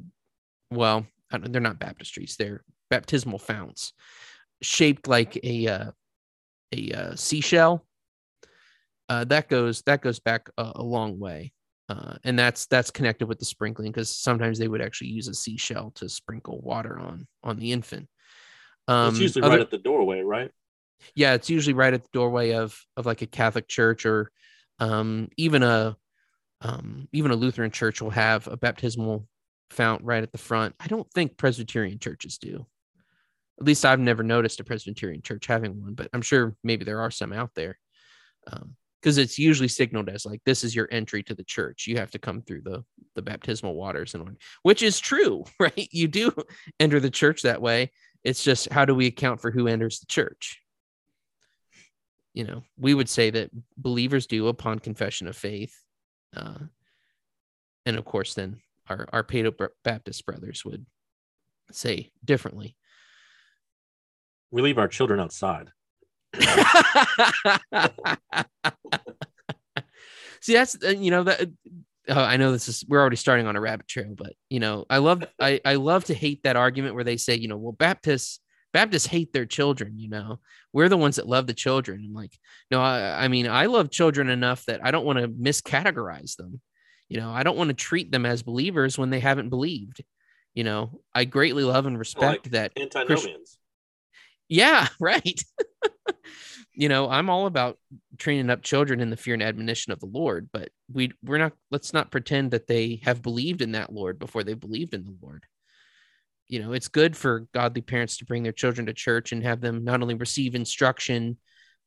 well, 0.71 1.05
they're 1.31 1.61
not 1.61 1.79
baptistries, 1.79 2.35
they're 2.35 2.63
baptismal 2.89 3.39
founts 3.39 3.93
shaped 4.61 5.07
like 5.07 5.39
a 5.43 5.67
uh, 5.67 5.91
a 6.73 6.91
uh, 6.91 7.15
seashell 7.15 7.85
uh, 9.11 9.25
that 9.25 9.49
goes 9.49 9.81
that 9.81 10.01
goes 10.01 10.21
back 10.21 10.49
a, 10.57 10.71
a 10.75 10.83
long 10.83 11.19
way, 11.19 11.51
uh, 11.89 12.13
and 12.23 12.39
that's 12.39 12.65
that's 12.67 12.89
connected 12.89 13.27
with 13.27 13.39
the 13.39 13.45
sprinkling 13.45 13.91
because 13.91 14.09
sometimes 14.09 14.57
they 14.57 14.69
would 14.69 14.81
actually 14.81 15.09
use 15.09 15.27
a 15.27 15.33
seashell 15.33 15.91
to 15.91 16.07
sprinkle 16.07 16.61
water 16.61 16.97
on 16.97 17.27
on 17.43 17.57
the 17.57 17.73
infant. 17.73 18.07
Um, 18.87 19.09
it's 19.09 19.19
usually 19.19 19.43
other, 19.43 19.55
right 19.55 19.61
at 19.61 19.69
the 19.69 19.79
doorway, 19.79 20.21
right? 20.21 20.49
Yeah, 21.13 21.33
it's 21.33 21.49
usually 21.49 21.73
right 21.73 21.93
at 21.93 22.03
the 22.03 22.09
doorway 22.13 22.53
of 22.53 22.81
of 22.95 23.05
like 23.05 23.21
a 23.21 23.27
Catholic 23.27 23.67
church 23.67 24.05
or 24.05 24.31
um, 24.79 25.27
even 25.35 25.61
a 25.61 25.97
um, 26.61 27.09
even 27.11 27.31
a 27.31 27.35
Lutheran 27.35 27.71
church 27.71 28.01
will 28.01 28.11
have 28.11 28.47
a 28.47 28.55
baptismal 28.55 29.27
fount 29.71 30.05
right 30.05 30.23
at 30.23 30.31
the 30.31 30.37
front. 30.37 30.73
I 30.79 30.87
don't 30.87 31.11
think 31.11 31.35
Presbyterian 31.35 31.99
churches 31.99 32.37
do. 32.37 32.65
At 33.61 33.67
least 33.67 33.85
I've 33.85 33.99
never 33.99 34.23
noticed 34.23 34.59
a 34.59 34.63
Presbyterian 34.63 35.21
church 35.21 35.45
having 35.45 35.79
one, 35.79 35.93
but 35.93 36.09
I'm 36.13 36.23
sure 36.23 36.55
maybe 36.63 36.83
there 36.83 36.99
are 37.01 37.11
some 37.11 37.31
out 37.31 37.51
there. 37.53 37.77
Um, 38.51 38.75
because 38.99 39.19
it's 39.19 39.37
usually 39.37 39.67
signaled 39.67 40.09
as 40.09 40.25
like 40.25 40.41
this 40.45 40.63
is 40.63 40.75
your 40.75 40.87
entry 40.91 41.21
to 41.23 41.35
the 41.35 41.43
church. 41.43 41.85
You 41.85 41.97
have 41.97 42.09
to 42.11 42.19
come 42.19 42.41
through 42.41 42.61
the 42.61 42.83
the 43.15 43.21
baptismal 43.21 43.75
waters 43.75 44.15
and 44.15 44.37
which 44.63 44.81
is 44.81 44.99
true 44.99 45.43
right? 45.59 45.87
You 45.91 46.07
do 46.07 46.31
enter 46.79 46.99
the 46.99 47.11
church 47.11 47.43
that 47.43 47.61
way. 47.61 47.91
It's 48.23 48.43
just 48.43 48.71
how 48.71 48.85
do 48.85 48.95
we 48.95 49.07
account 49.07 49.41
for 49.41 49.51
who 49.51 49.67
enters 49.67 49.99
the 49.99 50.07
church? 50.07 50.59
You 52.33 52.45
know 52.45 52.63
we 52.77 52.95
would 52.95 53.09
say 53.09 53.29
that 53.29 53.51
believers 53.77 54.25
do 54.25 54.47
upon 54.47 54.79
confession 54.79 55.27
of 55.27 55.37
faith 55.37 55.75
uh, 56.35 56.59
and 57.85 57.97
of 57.97 58.05
course 58.05 58.33
then 58.33 58.59
our 58.87 59.07
our 59.13 59.23
Paedo 59.23 59.69
Baptist 59.83 60.25
brothers 60.25 60.65
would 60.65 60.85
say 61.71 62.11
differently 62.25 62.75
we 64.51 64.61
leave 64.61 64.77
our 64.77 64.87
children 64.87 65.19
outside 65.19 65.69
See, 70.41 70.53
that's 70.53 70.77
uh, 70.83 70.89
you 70.89 71.11
know 71.11 71.23
that. 71.23 71.49
Uh, 72.09 72.19
I 72.19 72.37
know 72.37 72.51
this 72.51 72.67
is 72.67 72.83
we're 72.87 72.99
already 72.99 73.15
starting 73.15 73.45
on 73.45 73.55
a 73.55 73.61
rabbit 73.61 73.87
trail, 73.87 74.15
but 74.17 74.33
you 74.49 74.59
know, 74.59 74.85
I 74.89 74.97
love 74.97 75.23
I 75.39 75.61
I 75.63 75.75
love 75.75 76.05
to 76.05 76.15
hate 76.15 76.43
that 76.43 76.55
argument 76.55 76.95
where 76.95 77.03
they 77.03 77.17
say, 77.17 77.35
you 77.35 77.47
know, 77.47 77.57
well, 77.57 77.73
Baptists 77.73 78.39
Baptists 78.73 79.05
hate 79.05 79.33
their 79.33 79.45
children. 79.45 79.99
You 79.99 80.09
know, 80.09 80.39
we're 80.73 80.89
the 80.89 80.97
ones 80.97 81.17
that 81.17 81.27
love 81.27 81.47
the 81.47 81.53
children. 81.53 82.03
I'm 82.03 82.13
like, 82.13 82.31
no, 82.71 82.81
I, 82.81 83.25
I 83.25 83.27
mean, 83.27 83.47
I 83.47 83.67
love 83.67 83.91
children 83.91 84.29
enough 84.29 84.65
that 84.65 84.83
I 84.83 84.91
don't 84.91 85.05
want 85.05 85.19
to 85.19 85.27
miscategorize 85.27 86.37
them. 86.37 86.59
You 87.07 87.19
know, 87.19 87.31
I 87.31 87.43
don't 87.43 87.57
want 87.57 87.67
to 87.67 87.75
treat 87.75 88.11
them 88.11 88.25
as 88.25 88.41
believers 88.41 88.97
when 88.97 89.09
they 89.09 89.19
haven't 89.19 89.49
believed. 89.49 90.03
You 90.55 90.63
know, 90.63 91.01
I 91.13 91.25
greatly 91.25 91.63
love 91.63 91.85
and 91.85 91.99
respect 91.99 92.45
like 92.45 92.51
that. 92.51 92.71
Antinomians. 92.77 93.57
Yeah, 94.51 94.89
right. 94.99 95.41
you 96.73 96.89
know, 96.89 97.09
I'm 97.09 97.29
all 97.29 97.47
about 97.47 97.79
training 98.19 98.49
up 98.49 98.61
children 98.61 98.99
in 98.99 99.09
the 99.09 99.17
fear 99.17 99.33
and 99.33 99.41
admonition 99.41 99.93
of 99.93 99.99
the 99.99 100.05
Lord, 100.05 100.49
but 100.51 100.69
we 100.91 101.13
we're 101.23 101.37
not 101.37 101.53
let's 101.71 101.93
not 101.93 102.11
pretend 102.11 102.51
that 102.51 102.67
they 102.67 102.99
have 103.03 103.23
believed 103.23 103.61
in 103.61 103.71
that 103.71 103.93
Lord 103.93 104.19
before 104.19 104.43
they 104.43 104.53
believed 104.53 104.93
in 104.93 105.05
the 105.05 105.15
Lord. 105.21 105.45
You 106.49 106.59
know, 106.59 106.73
it's 106.73 106.89
good 106.89 107.15
for 107.15 107.47
godly 107.53 107.81
parents 107.81 108.17
to 108.17 108.25
bring 108.25 108.43
their 108.43 108.51
children 108.51 108.87
to 108.87 108.93
church 108.93 109.31
and 109.31 109.41
have 109.41 109.61
them 109.61 109.85
not 109.85 110.01
only 110.01 110.15
receive 110.15 110.53
instruction 110.53 111.37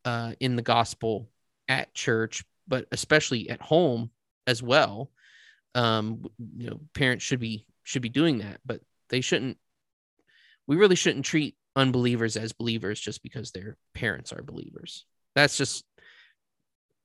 uh, 0.07 0.33
in 0.41 0.57
the 0.57 0.63
gospel 0.63 1.29
at 1.69 1.93
church, 1.93 2.45
but 2.67 2.87
especially 2.93 3.51
at 3.51 3.61
home 3.61 4.11
as 4.47 4.63
well. 4.63 5.11
Um, 5.75 6.25
you 6.57 6.71
know, 6.71 6.81
parents 6.95 7.27
should 7.27 7.41
be 7.41 7.67
should 7.83 8.01
be 8.01 8.09
doing 8.09 8.39
that, 8.39 8.61
but 8.65 8.81
they 9.11 9.21
shouldn't. 9.21 9.59
We 10.67 10.77
really 10.77 10.97
shouldn't 10.97 11.27
treat 11.27 11.57
unbelievers 11.77 12.37
as 12.37 12.53
believers 12.53 13.01
just 13.01 13.23
because 13.23 13.51
their 13.51 13.77
parents 13.95 14.33
are 14.33 14.43
believers. 14.43 15.05
That's 15.35 15.57
just 15.57 15.85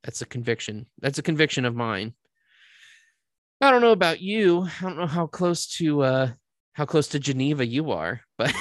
that's 0.03 0.21
a 0.21 0.25
conviction. 0.25 0.85
That's 1.01 1.17
a 1.17 1.23
conviction 1.23 1.65
of 1.65 1.75
mine. 1.75 2.13
I 3.61 3.71
don't 3.71 3.81
know 3.81 3.91
about 3.91 4.21
you. 4.21 4.67
I 4.79 4.83
don't 4.83 4.97
know 4.97 5.07
how 5.07 5.27
close 5.27 5.67
to 5.77 6.01
uh 6.03 6.31
how 6.73 6.85
close 6.85 7.09
to 7.09 7.19
Geneva 7.19 7.65
you 7.65 7.91
are, 7.91 8.21
but 8.37 8.53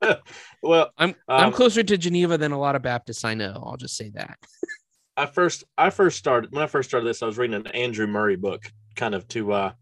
well, 0.62 0.90
I'm 0.98 1.10
um, 1.10 1.14
I'm 1.28 1.52
closer 1.52 1.82
to 1.82 1.96
Geneva 1.96 2.38
than 2.38 2.52
a 2.52 2.58
lot 2.58 2.76
of 2.76 2.82
Baptists 2.82 3.24
I 3.24 3.34
know. 3.34 3.62
I'll 3.64 3.76
just 3.76 3.96
say 3.96 4.10
that. 4.14 4.38
I 5.16 5.26
first 5.26 5.64
I 5.78 5.90
first 5.90 6.18
started 6.18 6.52
when 6.52 6.64
I 6.64 6.66
first 6.66 6.88
started 6.88 7.06
this, 7.06 7.22
I 7.22 7.26
was 7.26 7.38
reading 7.38 7.54
an 7.54 7.68
Andrew 7.68 8.06
Murray 8.06 8.36
book, 8.36 8.62
kind 8.96 9.14
of 9.14 9.28
to 9.28 9.52
uh 9.52 9.72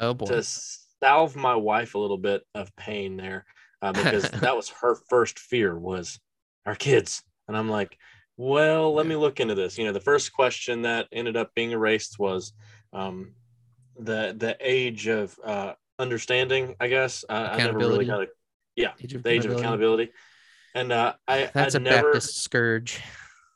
oh 0.00 0.12
boy. 0.12 0.26
to 0.26 0.42
salve 0.42 1.34
my 1.34 1.56
wife 1.56 1.94
a 1.94 1.98
little 1.98 2.18
bit 2.18 2.42
of 2.54 2.74
pain 2.76 3.16
there 3.16 3.46
uh, 3.82 3.92
because 3.92 4.30
that 4.30 4.56
was 4.56 4.70
her 4.80 4.94
first 4.94 5.38
fear 5.38 5.76
was 5.76 6.18
our 6.64 6.74
kids. 6.74 7.22
And 7.48 7.56
I'm 7.56 7.68
like, 7.68 7.98
well, 8.36 8.94
let 8.94 9.06
me 9.06 9.16
look 9.16 9.40
into 9.40 9.54
this. 9.54 9.76
You 9.76 9.84
know, 9.84 9.92
the 9.92 10.00
first 10.00 10.32
question 10.32 10.82
that 10.82 11.08
ended 11.12 11.36
up 11.36 11.54
being 11.54 11.72
erased 11.72 12.18
was 12.18 12.52
um, 12.92 13.34
the 13.98 14.34
the 14.36 14.56
age 14.60 15.06
of 15.06 15.38
uh, 15.44 15.72
understanding. 15.98 16.74
I 16.80 16.88
guess 16.88 17.24
uh, 17.28 17.50
I 17.52 17.58
never 17.58 17.78
really 17.78 18.06
got 18.06 18.22
a 18.22 18.28
yeah 18.76 18.92
age 19.02 19.22
the 19.22 19.30
age 19.30 19.44
of 19.44 19.52
accountability. 19.52 20.12
And 20.74 20.90
uh, 20.92 21.14
I 21.28 21.50
that's 21.52 21.74
a 21.74 21.80
never, 21.80 22.12
Baptist 22.12 22.42
scourge. 22.42 23.00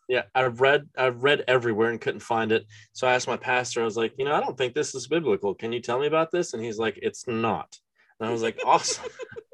Yeah, 0.08 0.22
I've 0.34 0.60
read 0.60 0.88
I've 0.96 1.22
read 1.22 1.44
everywhere 1.48 1.90
and 1.90 2.00
couldn't 2.00 2.20
find 2.20 2.52
it. 2.52 2.66
So 2.92 3.06
I 3.06 3.14
asked 3.14 3.26
my 3.26 3.38
pastor. 3.38 3.80
I 3.80 3.84
was 3.84 3.96
like, 3.96 4.12
you 4.18 4.24
know, 4.24 4.34
I 4.34 4.40
don't 4.40 4.56
think 4.56 4.74
this 4.74 4.94
is 4.94 5.08
biblical. 5.08 5.54
Can 5.54 5.72
you 5.72 5.80
tell 5.80 5.98
me 5.98 6.06
about 6.06 6.30
this? 6.30 6.52
And 6.52 6.62
he's 6.62 6.78
like, 6.78 6.98
it's 7.02 7.26
not. 7.26 7.76
And 8.20 8.28
I 8.28 8.32
was 8.32 8.42
like, 8.42 8.58
awesome 8.64 9.10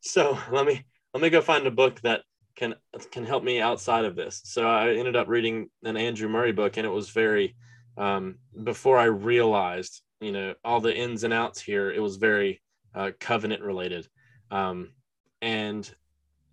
so 0.00 0.38
let 0.50 0.66
me 0.66 0.84
let 1.14 1.22
me 1.22 1.30
go 1.30 1.40
find 1.40 1.66
a 1.66 1.70
book 1.70 2.00
that 2.02 2.22
can 2.56 2.74
can 3.10 3.24
help 3.24 3.42
me 3.42 3.60
outside 3.60 4.04
of 4.04 4.16
this. 4.16 4.40
So 4.44 4.68
I 4.68 4.90
ended 4.90 5.16
up 5.16 5.28
reading 5.28 5.70
an 5.82 5.96
Andrew 5.96 6.28
Murray 6.28 6.52
book, 6.52 6.76
and 6.76 6.86
it 6.86 6.90
was 6.90 7.10
very 7.10 7.56
um, 7.96 8.36
before 8.64 8.98
I 8.98 9.04
realized, 9.04 10.02
you 10.20 10.32
know, 10.32 10.54
all 10.64 10.80
the 10.80 10.94
ins 10.94 11.24
and 11.24 11.32
outs 11.32 11.60
here. 11.60 11.90
It 11.90 12.00
was 12.00 12.16
very 12.16 12.60
uh, 12.94 13.10
covenant 13.18 13.62
related, 13.62 14.08
um, 14.50 14.92
and 15.40 15.92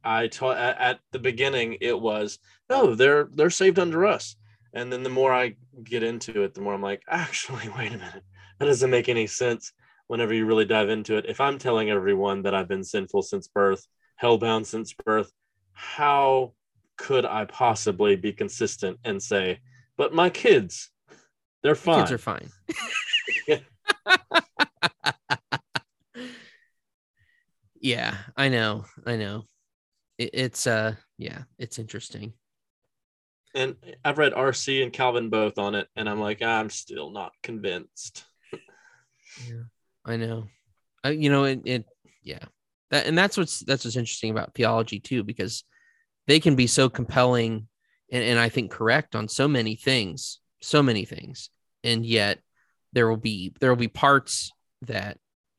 I 0.04 0.27
taught 0.27 0.58
at, 0.58 0.80
at 0.80 1.00
the 1.12 1.20
beginning 1.20 1.77
it 1.82 2.00
was 2.00 2.39
no, 2.70 2.96
they're 2.96 3.30
they're 3.34 3.50
saved 3.50 3.80
under 3.80 4.06
us, 4.06 4.36
and 4.74 4.92
then 4.92 5.04
the 5.04 5.10
more 5.10 5.34
I 5.34 5.56
get 5.84 6.04
into 6.04 6.44
it, 6.44 6.54
the 6.54 6.62
more 6.62 6.74
I'm 6.74 6.82
like, 6.82 7.04
actually, 7.10 7.70
wait 7.77 7.94
a 7.94 7.98
minute, 7.98 8.24
that 8.60 8.66
doesn't 8.66 8.89
make 8.89 9.10
any 9.10 9.27
sense 9.27 9.74
whenever 10.08 10.34
you 10.34 10.46
really 10.46 10.66
dive 10.66 10.90
into 10.90 11.18
it. 11.18 11.26
If 11.28 11.40
I'm 11.40 11.58
telling 11.58 11.90
everyone 11.90 12.44
that 12.44 12.56
I've 12.56 12.68
been 12.68 12.84
sinful 12.84 13.24
since 13.24 13.48
birth, 13.48 13.86
hellbound 14.22 14.66
since 14.66 14.94
birth, 14.94 15.32
how 15.74 16.54
could 16.98 17.26
I 17.26 17.46
possibly 17.46 18.16
be 18.16 18.34
consistent 18.34 18.98
and 19.04 19.22
say, 19.22 19.60
but 19.98 20.14
my 20.14 20.30
kids, 20.30 20.90
they're 21.64 21.76
fine. 21.76 22.00
Kids 22.02 22.12
are 22.12 22.18
fine. 22.18 22.50
yeah, 27.80 28.16
I 28.36 28.50
know. 28.50 28.86
I 29.06 29.16
know. 29.16 29.46
It, 30.18 30.32
it's 30.34 30.68
uh 30.68 30.96
yeah, 31.18 31.44
it's 31.58 31.80
interesting. 31.80 32.34
And 33.56 33.76
I've 34.04 34.18
read 34.18 34.34
RC 34.34 34.84
and 34.84 34.94
Calvin 34.94 35.30
both 35.30 35.58
on 35.58 35.74
it, 35.74 35.88
and 35.96 36.08
I'm 36.08 36.20
like, 36.20 36.42
I'm 36.42 36.70
still 36.70 37.10
not 37.12 37.32
convinced. 37.42 38.24
yeah. 39.48 39.64
I 40.08 40.16
know. 40.16 40.48
I, 41.04 41.10
you 41.10 41.30
know, 41.30 41.44
it, 41.44 41.62
it, 41.66 41.86
yeah. 42.24 42.46
That, 42.92 43.06
and 43.06 43.18
that's 43.18 43.38
what's, 43.38 43.60
that's 43.60 43.84
what's 43.84 43.98
interesting 43.98 44.32
about 44.32 44.54
theology 44.54 45.00
too, 45.00 45.24
because 45.24 45.64
they 46.26 46.40
can 46.40 46.56
be 46.56 46.68
so 46.68 46.90
compelling 46.90 47.68
and, 48.12 48.24
and 48.24 48.40
I 48.40 48.50
think 48.50 48.72
correct 48.72 49.16
on 49.16 49.28
so 49.28 49.48
many 49.48 49.76
things, 49.76 50.40
so 50.62 50.82
many 50.82 51.04
things. 51.04 51.50
And 51.84 52.06
yet 52.06 52.40
there 52.94 53.08
will 53.10 53.18
be, 53.18 53.54
there 53.60 53.70
will 53.70 53.76
be 53.76 53.90
parts 53.90 54.52
that 54.84 55.18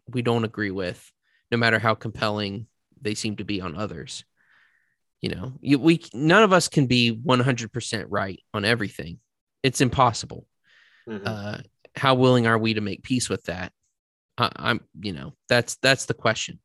we 0.09 0.23
don't 0.23 0.45
agree 0.45 0.71
with, 0.71 1.12
no 1.50 1.59
matter 1.59 1.78
how 1.78 1.95
compelling 1.95 2.67
they 3.00 3.14
seem 3.14 3.37
to 3.37 3.45
be 3.45 3.61
on 3.61 3.76
others. 3.76 4.25
You 5.21 5.31
know, 5.31 5.52
you, 5.61 5.78
we, 5.78 6.02
none 6.14 6.43
of 6.43 6.52
us 6.52 6.69
can 6.69 6.87
be 6.87 7.12
100% 7.12 8.07
right 8.09 8.40
on 8.55 8.64
everything. 8.64 9.19
it's 9.62 9.81
impossible. 9.81 10.47
Mm-hmm. 11.09 11.26
Uh, 11.26 11.59
how 11.97 12.14
willing 12.14 12.47
are 12.47 12.59
we 12.59 12.75
to 12.75 12.81
make 12.81 13.02
peace 13.02 13.28
with 13.28 13.45
that? 13.45 13.73
I, 14.38 14.50
I'm, 14.57 14.80
you 15.00 15.12
know, 15.12 15.35
that's 15.49 15.76
that's 15.83 16.07
the 16.07 16.14
question. 16.14 16.61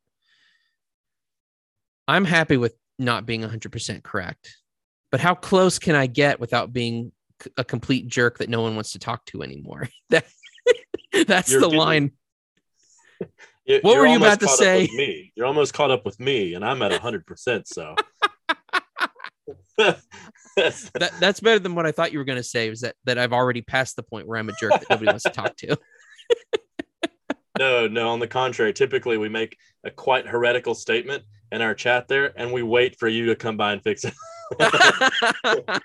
I'm 2.07 2.25
happy 2.25 2.57
with 2.57 2.75
not 2.99 3.25
being 3.25 3.41
100% 3.41 4.03
correct, 4.03 4.57
but 5.11 5.19
how 5.19 5.35
close 5.35 5.79
can 5.79 5.95
I 5.95 6.05
get 6.07 6.39
without 6.39 6.73
being 6.73 7.11
a 7.57 7.63
complete 7.63 8.07
jerk 8.07 8.39
that 8.39 8.49
no 8.49 8.61
one 8.61 8.75
wants 8.75 8.91
to 8.91 8.99
talk 8.99 9.25
to 9.27 9.41
anymore? 9.41 9.89
that 10.09 10.25
that's 11.27 11.51
You're 11.51 11.61
the 11.61 11.67
getting, 11.67 11.79
line. 11.79 12.11
You, 13.65 13.79
what 13.81 13.97
were 13.97 14.05
you 14.05 14.17
about 14.17 14.41
to 14.41 14.47
say? 14.49 14.89
Me, 14.93 15.31
you're 15.35 15.45
almost 15.45 15.73
caught 15.73 15.89
up 15.89 16.03
with 16.03 16.19
me, 16.19 16.53
and 16.53 16.65
I'm 16.65 16.81
at 16.81 16.91
100. 16.91 17.25
percent 17.25 17.65
So 17.65 17.95
that, 19.77 20.01
that's 20.93 21.39
better 21.39 21.59
than 21.59 21.73
what 21.73 21.85
I 21.85 21.93
thought 21.93 22.11
you 22.11 22.19
were 22.19 22.25
going 22.25 22.37
to 22.37 22.43
say. 22.43 22.69
Was 22.69 22.81
that 22.81 22.95
that 23.05 23.17
I've 23.17 23.31
already 23.31 23.61
passed 23.61 23.95
the 23.95 24.03
point 24.03 24.27
where 24.27 24.37
I'm 24.37 24.49
a 24.49 24.53
jerk 24.59 24.71
that 24.71 24.89
nobody 24.89 25.07
wants 25.07 25.23
to 25.23 25.29
talk 25.29 25.55
to? 25.57 25.77
No, 27.63 27.87
no. 27.87 28.09
On 28.09 28.19
the 28.19 28.27
contrary, 28.27 28.73
typically 28.73 29.17
we 29.17 29.29
make 29.29 29.57
a 29.83 29.91
quite 29.91 30.27
heretical 30.27 30.75
statement 30.75 31.23
in 31.51 31.61
our 31.61 31.73
chat 31.73 32.07
there, 32.07 32.33
and 32.35 32.51
we 32.51 32.63
wait 32.63 32.97
for 32.99 33.07
you 33.07 33.27
to 33.27 33.35
come 33.35 33.57
by 33.57 33.73
and 33.73 33.81
fix 33.83 34.03
it. 34.05 34.13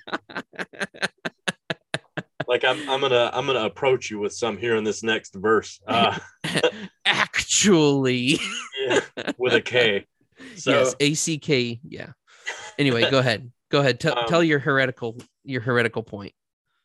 like 2.48 2.64
I'm, 2.64 2.88
I'm 2.88 3.00
gonna 3.00 3.30
I'm 3.32 3.46
gonna 3.46 3.64
approach 3.64 4.10
you 4.10 4.18
with 4.18 4.32
some 4.32 4.56
here 4.56 4.76
in 4.76 4.84
this 4.84 5.02
next 5.02 5.34
verse. 5.34 5.80
Uh, 5.86 6.18
Actually, 7.04 8.38
yeah, 8.86 9.00
with 9.38 9.54
a 9.54 9.60
K. 9.60 10.06
So, 10.56 10.70
yes, 10.70 10.94
A 11.00 11.14
C 11.14 11.38
K. 11.38 11.80
Yeah. 11.86 12.12
Anyway, 12.78 13.10
go 13.10 13.18
ahead. 13.18 13.50
Go 13.70 13.80
ahead. 13.80 14.00
T- 14.00 14.08
um, 14.08 14.26
tell 14.26 14.42
your 14.42 14.58
heretical 14.58 15.16
your 15.44 15.60
heretical 15.60 16.02
point. 16.02 16.32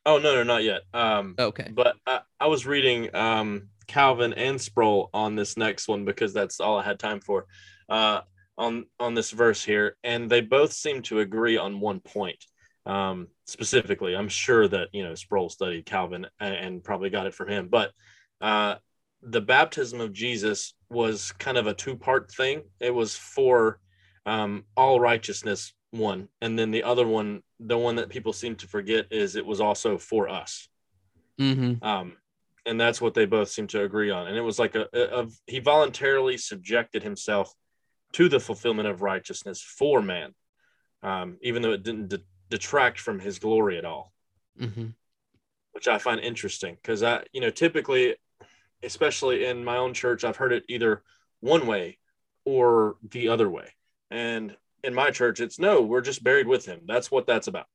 Oh 0.06 0.18
no, 0.18 0.34
no, 0.34 0.42
not 0.42 0.64
yet. 0.64 0.82
Um, 0.92 1.34
okay. 1.38 1.70
But 1.72 1.96
I, 2.06 2.20
I 2.40 2.46
was 2.46 2.66
reading 2.66 3.14
um, 3.14 3.68
Calvin 3.86 4.34
and 4.34 4.60
Sproul 4.60 5.10
on 5.14 5.34
this 5.34 5.56
next 5.56 5.88
one 5.88 6.04
because 6.04 6.32
that's 6.32 6.60
all 6.60 6.78
I 6.78 6.84
had 6.84 6.98
time 6.98 7.20
for. 7.20 7.46
Uh, 7.88 8.20
on 8.56 8.86
on 9.00 9.14
this 9.14 9.30
verse 9.30 9.64
here, 9.64 9.96
and 10.04 10.30
they 10.30 10.40
both 10.40 10.72
seem 10.72 11.02
to 11.02 11.20
agree 11.20 11.56
on 11.56 11.80
one 11.80 12.00
point 12.00 12.44
um, 12.86 13.28
specifically. 13.46 14.14
I'm 14.14 14.28
sure 14.28 14.68
that 14.68 14.88
you 14.92 15.02
know 15.02 15.14
Sproul 15.14 15.48
studied 15.48 15.86
Calvin 15.86 16.26
and, 16.40 16.54
and 16.54 16.84
probably 16.84 17.10
got 17.10 17.26
it 17.26 17.34
from 17.34 17.48
him, 17.48 17.68
but 17.68 17.92
uh, 18.40 18.76
the 19.22 19.40
baptism 19.40 20.00
of 20.00 20.12
Jesus 20.12 20.74
was 20.90 21.32
kind 21.32 21.56
of 21.56 21.66
a 21.66 21.74
two 21.74 21.96
part 21.96 22.30
thing. 22.30 22.62
It 22.80 22.94
was 22.94 23.16
for 23.16 23.80
um, 24.26 24.64
all 24.76 25.00
righteousness 25.00 25.72
one, 25.90 26.28
and 26.40 26.58
then 26.58 26.70
the 26.70 26.84
other 26.84 27.06
one, 27.06 27.42
the 27.66 27.78
one 27.78 27.96
that 27.96 28.08
people 28.08 28.32
seem 28.32 28.56
to 28.56 28.68
forget, 28.68 29.06
is 29.10 29.36
it 29.36 29.46
was 29.46 29.60
also 29.60 29.98
for 29.98 30.28
us. 30.28 30.68
Mm-hmm. 31.40 31.84
Um, 31.84 32.16
and 32.66 32.80
that's 32.80 33.00
what 33.00 33.14
they 33.14 33.26
both 33.26 33.48
seem 33.48 33.66
to 33.68 33.82
agree 33.82 34.10
on. 34.10 34.26
And 34.26 34.36
it 34.36 34.40
was 34.40 34.58
like 34.58 34.74
a, 34.74 34.86
a, 34.92 35.22
a 35.22 35.28
he 35.46 35.58
voluntarily 35.58 36.36
subjected 36.36 37.02
himself 37.02 37.52
to 38.12 38.28
the 38.28 38.40
fulfillment 38.40 38.88
of 38.88 39.02
righteousness 39.02 39.60
for 39.60 40.00
man, 40.00 40.34
um, 41.02 41.38
even 41.42 41.62
though 41.62 41.72
it 41.72 41.82
didn't 41.82 42.08
de- 42.08 42.22
detract 42.50 43.00
from 43.00 43.18
his 43.18 43.38
glory 43.38 43.78
at 43.78 43.84
all. 43.84 44.12
Mm-hmm. 44.60 44.86
Which 45.72 45.88
I 45.88 45.98
find 45.98 46.20
interesting 46.20 46.76
because 46.80 47.02
I, 47.02 47.24
you 47.32 47.40
know, 47.40 47.50
typically, 47.50 48.14
especially 48.82 49.46
in 49.46 49.64
my 49.64 49.76
own 49.76 49.92
church, 49.92 50.22
I've 50.22 50.36
heard 50.36 50.52
it 50.52 50.64
either 50.68 51.02
one 51.40 51.66
way 51.66 51.98
or 52.44 52.96
the 53.10 53.28
other 53.28 53.50
way. 53.50 53.68
And 54.10 54.56
in 54.84 54.94
my 54.94 55.10
church, 55.10 55.40
it's 55.40 55.58
no, 55.58 55.82
we're 55.82 56.00
just 56.00 56.22
buried 56.22 56.46
with 56.46 56.66
him. 56.66 56.80
That's 56.86 57.10
what 57.10 57.26
that's 57.26 57.48
about. 57.48 57.66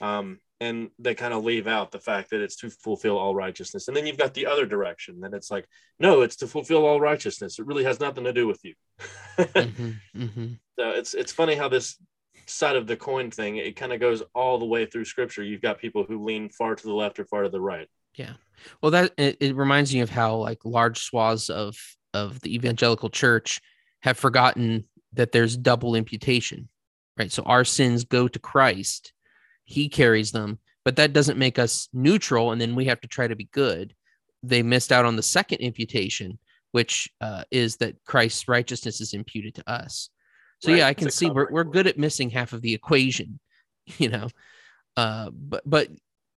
Um, 0.00 0.38
and 0.60 0.90
they 0.98 1.14
kind 1.14 1.32
of 1.32 1.44
leave 1.44 1.66
out 1.66 1.90
the 1.90 1.98
fact 1.98 2.30
that 2.30 2.42
it's 2.42 2.56
to 2.56 2.70
fulfill 2.70 3.16
all 3.16 3.34
righteousness. 3.34 3.88
And 3.88 3.96
then 3.96 4.06
you've 4.06 4.18
got 4.18 4.34
the 4.34 4.46
other 4.46 4.66
direction 4.66 5.20
that 5.20 5.32
it's 5.32 5.50
like, 5.50 5.66
no, 5.98 6.20
it's 6.20 6.36
to 6.36 6.46
fulfill 6.46 6.84
all 6.84 7.00
righteousness. 7.00 7.58
It 7.58 7.66
really 7.66 7.84
has 7.84 7.98
nothing 7.98 8.24
to 8.24 8.32
do 8.32 8.46
with 8.46 8.60
you. 8.62 8.74
mm-hmm, 9.38 10.22
mm-hmm. 10.22 10.46
So 10.78 10.90
it's 10.90 11.14
it's 11.14 11.32
funny 11.32 11.54
how 11.54 11.68
this 11.68 11.96
side 12.46 12.76
of 12.76 12.86
the 12.86 12.96
coin 12.96 13.30
thing 13.30 13.56
it 13.56 13.76
kind 13.76 13.92
of 13.92 14.00
goes 14.00 14.22
all 14.34 14.58
the 14.58 14.66
way 14.66 14.84
through 14.84 15.06
Scripture. 15.06 15.42
You've 15.42 15.62
got 15.62 15.78
people 15.78 16.04
who 16.04 16.24
lean 16.24 16.50
far 16.50 16.74
to 16.74 16.82
the 16.82 16.94
left 16.94 17.18
or 17.18 17.24
far 17.24 17.42
to 17.42 17.48
the 17.48 17.60
right. 17.60 17.88
Yeah, 18.14 18.34
well, 18.82 18.90
that 18.90 19.12
it, 19.16 19.36
it 19.40 19.56
reminds 19.56 19.94
me 19.94 20.00
of 20.00 20.10
how 20.10 20.36
like 20.36 20.58
large 20.64 20.98
swaths 20.98 21.48
of 21.48 21.76
of 22.12 22.40
the 22.40 22.54
evangelical 22.54 23.08
church 23.08 23.60
have 24.02 24.18
forgotten 24.18 24.84
that 25.12 25.32
there's 25.32 25.56
double 25.56 25.94
imputation, 25.94 26.68
right? 27.18 27.32
So 27.32 27.42
our 27.44 27.64
sins 27.64 28.04
go 28.04 28.28
to 28.28 28.38
Christ 28.38 29.12
he 29.70 29.88
carries 29.88 30.32
them, 30.32 30.58
but 30.84 30.96
that 30.96 31.12
doesn't 31.12 31.38
make 31.38 31.58
us 31.58 31.88
neutral. 31.92 32.50
And 32.50 32.60
then 32.60 32.74
we 32.74 32.86
have 32.86 33.00
to 33.02 33.08
try 33.08 33.28
to 33.28 33.36
be 33.36 33.48
good. 33.52 33.94
They 34.42 34.62
missed 34.64 34.90
out 34.90 35.04
on 35.04 35.14
the 35.14 35.22
second 35.22 35.58
imputation, 35.58 36.40
which 36.72 37.08
uh, 37.20 37.44
is 37.52 37.76
that 37.76 37.94
Christ's 38.04 38.48
righteousness 38.48 39.00
is 39.00 39.14
imputed 39.14 39.54
to 39.54 39.70
us. 39.70 40.10
So 40.60 40.72
right. 40.72 40.78
yeah, 40.78 40.88
I 40.88 40.94
can 40.94 41.10
see 41.10 41.30
we're, 41.30 41.50
we're 41.50 41.64
good 41.64 41.86
at 41.86 41.98
missing 41.98 42.30
half 42.30 42.52
of 42.52 42.62
the 42.62 42.74
equation, 42.74 43.38
you 43.98 44.08
know. 44.08 44.28
Uh, 44.96 45.30
but 45.32 45.62
but 45.64 45.88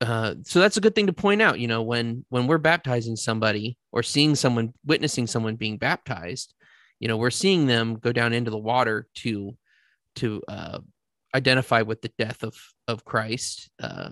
uh, 0.02 0.34
so 0.42 0.60
that's 0.60 0.76
a 0.76 0.82
good 0.82 0.94
thing 0.94 1.06
to 1.06 1.14
point 1.14 1.40
out. 1.40 1.58
You 1.58 1.68
know, 1.68 1.82
when 1.82 2.26
when 2.28 2.46
we're 2.46 2.58
baptizing 2.58 3.16
somebody 3.16 3.78
or 3.92 4.02
seeing 4.02 4.34
someone 4.34 4.74
witnessing 4.84 5.26
someone 5.26 5.56
being 5.56 5.78
baptized, 5.78 6.54
you 7.02 7.08
know, 7.08 7.16
we're 7.16 7.30
seeing 7.30 7.66
them 7.66 7.96
go 7.96 8.12
down 8.12 8.32
into 8.32 8.52
the 8.52 8.56
water 8.56 9.08
to 9.16 9.56
to 10.14 10.40
uh, 10.46 10.78
identify 11.34 11.82
with 11.82 12.00
the 12.00 12.12
death 12.16 12.44
of 12.44 12.54
of 12.86 13.04
Christ, 13.04 13.68
uh, 13.82 14.10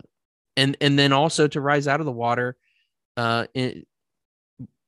and 0.56 0.76
and 0.80 0.98
then 0.98 1.12
also 1.12 1.46
to 1.46 1.60
rise 1.60 1.86
out 1.86 2.00
of 2.00 2.06
the 2.06 2.10
water, 2.10 2.56
uh, 3.16 3.46
in 3.54 3.84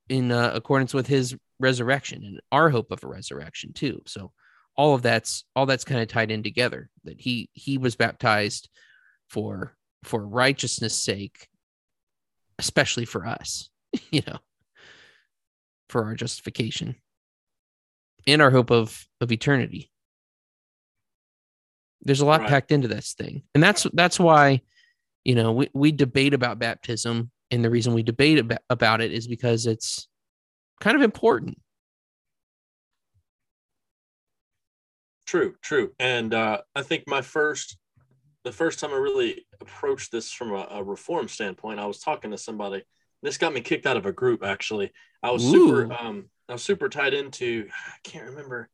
in 0.09 0.33
uh, 0.33 0.51
accordance 0.53 0.93
with 0.93 1.07
His 1.07 1.37
resurrection 1.61 2.25
and 2.25 2.41
our 2.51 2.71
hope 2.71 2.91
of 2.91 3.05
a 3.05 3.07
resurrection 3.07 3.73
too. 3.73 4.03
So 4.09 4.33
all 4.77 4.97
of 4.97 5.03
that's 5.03 5.45
all 5.55 5.67
that's 5.67 5.85
kind 5.85 6.01
of 6.01 6.09
tied 6.09 6.33
in 6.33 6.43
together. 6.43 6.91
That 7.05 7.21
he 7.21 7.51
he 7.53 7.79
was 7.79 7.95
baptized 7.95 8.69
for 9.31 9.77
for 10.03 10.27
righteousness' 10.27 10.97
sake, 10.97 11.47
especially 12.59 13.05
for 13.05 13.25
us, 13.25 13.71
you 14.11 14.23
know, 14.27 14.39
for 15.89 16.07
our 16.07 16.17
justification 16.17 16.97
and 18.27 18.43
our 18.43 18.51
hope 18.51 18.71
of 18.71 19.07
of 19.21 19.33
eternity. 19.33 19.91
There's 22.03 22.21
a 22.21 22.27
lot 22.27 22.41
right. 22.41 22.49
packed 22.49 22.73
into 22.73 22.89
this 22.89 23.15
thing. 23.15 23.43
And 23.55 23.63
that's 23.63 23.87
that's 23.93 24.19
why, 24.19 24.63
you 25.25 25.35
know, 25.35 25.53
we, 25.53 25.71
we 25.73 25.93
debate 25.93 26.35
about 26.35 26.59
baptism. 26.59 27.31
And 27.51 27.65
the 27.65 27.71
reason 27.71 27.95
we 27.95 28.03
debate 28.03 28.39
about, 28.39 28.61
about 28.71 29.01
it 29.01 29.13
is 29.13 29.29
because 29.29 29.67
it's 29.67 30.09
kind 30.81 30.97
of 30.97 31.03
important. 31.03 31.59
True, 35.27 35.55
true. 35.63 35.93
And 35.99 36.35
uh, 36.35 36.63
I 36.75 36.83
think 36.83 37.05
my 37.07 37.23
first, 37.23 37.77
the 38.45 38.53
first 38.53 38.81
time 38.81 38.91
I 38.91 38.97
really 38.97 39.47
approached 39.61 40.11
this 40.13 40.33
from 40.33 40.53
a, 40.53 40.67
a 40.71 40.83
reform 40.83 41.29
standpoint, 41.29 41.79
I 41.79 41.87
was 41.87 42.01
talking 42.01 42.33
to 42.33 42.39
somebody. 42.39 42.83
This 43.23 43.39
got 43.39 43.55
me 43.55 43.61
kicked 43.61 43.87
out 43.87 43.97
of 43.97 44.07
a 44.07 44.13
group. 44.13 44.43
Actually, 44.43 44.91
I 45.23 45.31
was 45.31 45.45
Ooh. 45.45 45.53
super, 45.53 45.93
um, 45.93 46.29
I 46.53 46.55
was 46.55 46.63
super 46.63 46.89
tied 46.89 47.15
into. 47.15 47.67
I 47.71 47.97
can't 48.05 48.29
remember 48.29 48.69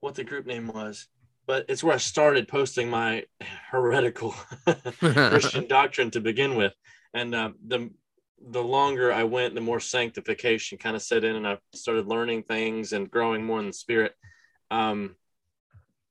what 0.00 0.14
the 0.14 0.24
group 0.24 0.46
name 0.46 0.68
was 0.68 1.08
but 1.46 1.66
it's 1.68 1.84
where 1.84 1.94
I 1.94 1.98
started 1.98 2.48
posting 2.48 2.88
my 2.88 3.24
heretical 3.70 4.34
Christian 4.98 5.66
doctrine 5.68 6.10
to 6.12 6.20
begin 6.20 6.56
with. 6.56 6.74
And 7.12 7.34
uh, 7.34 7.50
the 7.66 7.90
the 8.46 8.62
longer 8.62 9.12
I 9.12 9.24
went, 9.24 9.54
the 9.54 9.60
more 9.60 9.80
sanctification 9.80 10.76
kind 10.76 10.96
of 10.96 11.02
set 11.02 11.24
in, 11.24 11.36
and 11.36 11.46
I 11.46 11.58
started 11.72 12.06
learning 12.06 12.42
things 12.42 12.92
and 12.92 13.10
growing 13.10 13.42
more 13.42 13.58
in 13.60 13.68
the 13.68 13.72
spirit. 13.72 14.14
Um, 14.70 15.16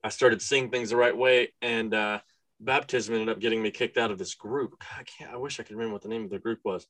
I 0.04 0.10
started 0.10 0.42
seeing 0.42 0.72
things 0.72 0.90
the 0.90 0.98
right 0.98 1.16
way, 1.16 1.54
and 1.62 1.94
uh, 1.94 2.20
baptism 2.60 3.14
ended 3.14 3.30
up 3.30 3.40
getting 3.40 3.62
me 3.62 3.70
kicked 3.70 3.98
out 3.98 4.10
of 4.10 4.18
this 4.18 4.34
group. 4.34 4.76
I 4.98 5.04
can't. 5.04 5.32
I 5.32 5.38
wish 5.38 5.60
I 5.60 5.64
could 5.64 5.76
remember 5.76 5.94
what 5.94 6.02
the 6.02 6.10
name 6.10 6.24
of 6.24 6.32
the 6.32 6.40
group 6.40 6.60
was, 6.64 6.88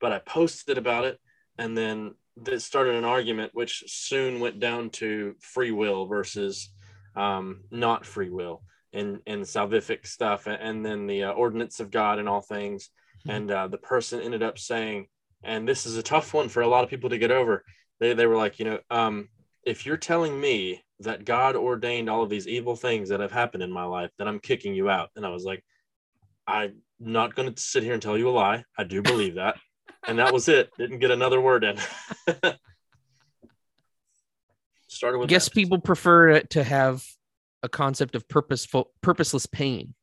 but 0.00 0.12
I 0.12 0.18
posted 0.18 0.78
about 0.78 1.04
it, 1.04 1.18
and 1.58 1.76
then 1.76 2.14
it 2.48 2.60
started 2.60 2.94
an 2.94 3.04
argument, 3.04 3.50
which 3.54 3.84
soon 3.86 4.40
went 4.40 4.60
down 4.60 4.90
to 4.90 5.34
free 5.40 5.70
will 5.70 6.06
versus 6.06 6.70
um, 7.16 7.62
not 7.70 8.06
free 8.06 8.30
will 8.30 8.62
and 8.92 9.20
and 9.26 9.42
salvific 9.42 10.06
stuff 10.06 10.46
and 10.46 10.84
then 10.84 11.06
the 11.06 11.24
uh, 11.24 11.30
ordinance 11.32 11.78
of 11.80 11.90
god 11.90 12.18
and 12.18 12.28
all 12.28 12.40
things. 12.40 12.90
Mm-hmm. 13.20 13.30
and 13.36 13.50
uh, 13.50 13.68
the 13.68 13.78
person 13.78 14.22
ended 14.22 14.42
up 14.42 14.58
saying 14.58 15.06
and 15.42 15.68
this 15.68 15.84
is 15.84 15.96
a 15.96 16.02
tough 16.02 16.32
one 16.32 16.48
for 16.48 16.62
a 16.62 16.68
lot 16.68 16.84
of 16.84 16.90
people 16.90 17.10
to 17.10 17.18
get 17.18 17.30
over 17.30 17.64
they, 17.98 18.14
they 18.14 18.26
were 18.26 18.36
like 18.36 18.58
you 18.58 18.64
know 18.64 18.78
um, 18.90 19.28
if 19.62 19.84
you're 19.84 19.98
telling 19.98 20.40
me 20.40 20.82
that 21.00 21.26
god 21.26 21.54
ordained 21.54 22.08
all 22.08 22.22
of 22.22 22.30
these 22.30 22.48
evil 22.48 22.74
things 22.74 23.10
that 23.10 23.20
have 23.20 23.32
happened 23.32 23.62
in 23.62 23.70
my 23.70 23.84
life 23.84 24.10
then 24.18 24.26
i'm 24.26 24.40
kicking 24.40 24.74
you 24.74 24.88
out. 24.88 25.10
And 25.16 25.26
i 25.26 25.28
was 25.28 25.44
like 25.44 25.62
i'm 26.46 26.76
not 26.98 27.34
going 27.34 27.52
to 27.52 27.62
sit 27.62 27.82
here 27.82 27.92
and 27.92 28.02
tell 28.02 28.16
you 28.16 28.28
a 28.28 28.30
lie. 28.30 28.64
I 28.78 28.84
do 28.84 29.02
believe 29.02 29.34
that 29.34 29.56
and 30.08 30.18
that 30.18 30.32
was 30.32 30.48
it 30.48 30.70
didn't 30.78 30.98
get 30.98 31.10
another 31.10 31.40
word 31.40 31.64
in 31.64 31.76
started 34.88 35.18
with. 35.18 35.28
I 35.28 35.30
guess 35.30 35.46
that. 35.46 35.54
people 35.54 35.78
prefer 35.78 36.40
to 36.40 36.64
have 36.64 37.04
a 37.62 37.68
concept 37.68 38.14
of 38.14 38.28
purposeful, 38.28 38.90
purposeless 39.02 39.46
pain. 39.46 39.94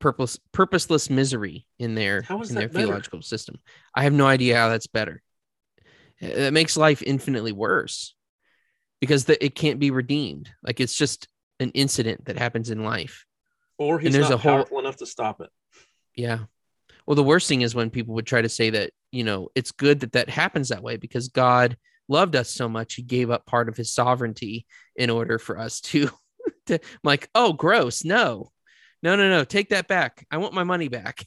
purpose 0.00 0.38
purposeless 0.52 1.10
misery 1.10 1.66
in 1.78 1.94
their 1.94 2.22
How 2.22 2.40
is 2.40 2.50
in 2.50 2.56
their 2.56 2.68
better? 2.68 2.86
theological 2.86 3.22
system. 3.22 3.56
I 3.94 4.02
have 4.04 4.12
no 4.12 4.26
idea 4.26 4.56
how 4.56 4.68
that's 4.68 4.86
better. 4.86 5.22
It 6.20 6.52
makes 6.52 6.76
life 6.76 7.02
infinitely 7.02 7.52
worse 7.52 8.14
because 9.00 9.24
the, 9.26 9.42
it 9.44 9.54
can't 9.54 9.78
be 9.78 9.90
redeemed. 9.92 10.50
Like 10.64 10.80
it's 10.80 10.96
just 10.96 11.28
an 11.60 11.70
incident 11.70 12.24
that 12.24 12.36
happens 12.38 12.70
in 12.70 12.82
life. 12.84 13.24
Or 13.76 14.00
he's 14.00 14.12
there's 14.12 14.30
not 14.30 14.34
a 14.34 14.36
whole- 14.38 14.52
powerful 14.56 14.78
enough 14.80 14.96
to 14.96 15.06
stop 15.06 15.40
it. 15.40 15.50
Yeah. 16.16 16.38
Well, 17.08 17.14
the 17.14 17.24
worst 17.24 17.48
thing 17.48 17.62
is 17.62 17.74
when 17.74 17.88
people 17.88 18.14
would 18.16 18.26
try 18.26 18.42
to 18.42 18.50
say 18.50 18.68
that, 18.68 18.90
you 19.12 19.24
know, 19.24 19.48
it's 19.54 19.72
good 19.72 20.00
that 20.00 20.12
that 20.12 20.28
happens 20.28 20.68
that 20.68 20.82
way 20.82 20.98
because 20.98 21.28
God 21.28 21.78
loved 22.06 22.36
us 22.36 22.50
so 22.50 22.68
much, 22.68 22.96
he 22.96 23.02
gave 23.02 23.30
up 23.30 23.46
part 23.46 23.70
of 23.70 23.78
his 23.78 23.94
sovereignty 23.94 24.66
in 24.94 25.08
order 25.08 25.38
for 25.38 25.58
us 25.58 25.80
to, 25.80 26.10
to 26.66 26.74
I'm 26.74 26.80
like, 27.02 27.30
oh, 27.34 27.54
gross. 27.54 28.04
No, 28.04 28.52
no, 29.02 29.16
no, 29.16 29.26
no. 29.30 29.42
Take 29.44 29.70
that 29.70 29.88
back. 29.88 30.26
I 30.30 30.36
want 30.36 30.52
my 30.52 30.64
money 30.64 30.88
back. 30.88 31.26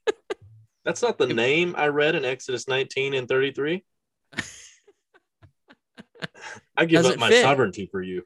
That's 0.84 1.00
not 1.00 1.16
the 1.16 1.28
name 1.28 1.74
I 1.78 1.86
read 1.86 2.14
in 2.14 2.26
Exodus 2.26 2.68
19 2.68 3.14
and 3.14 3.26
33. 3.26 3.82
I 6.76 6.84
give 6.84 6.98
up 6.98 7.04
Doesn't 7.04 7.20
my 7.20 7.30
fit. 7.30 7.44
sovereignty 7.44 7.88
for 7.90 8.02
you. 8.02 8.24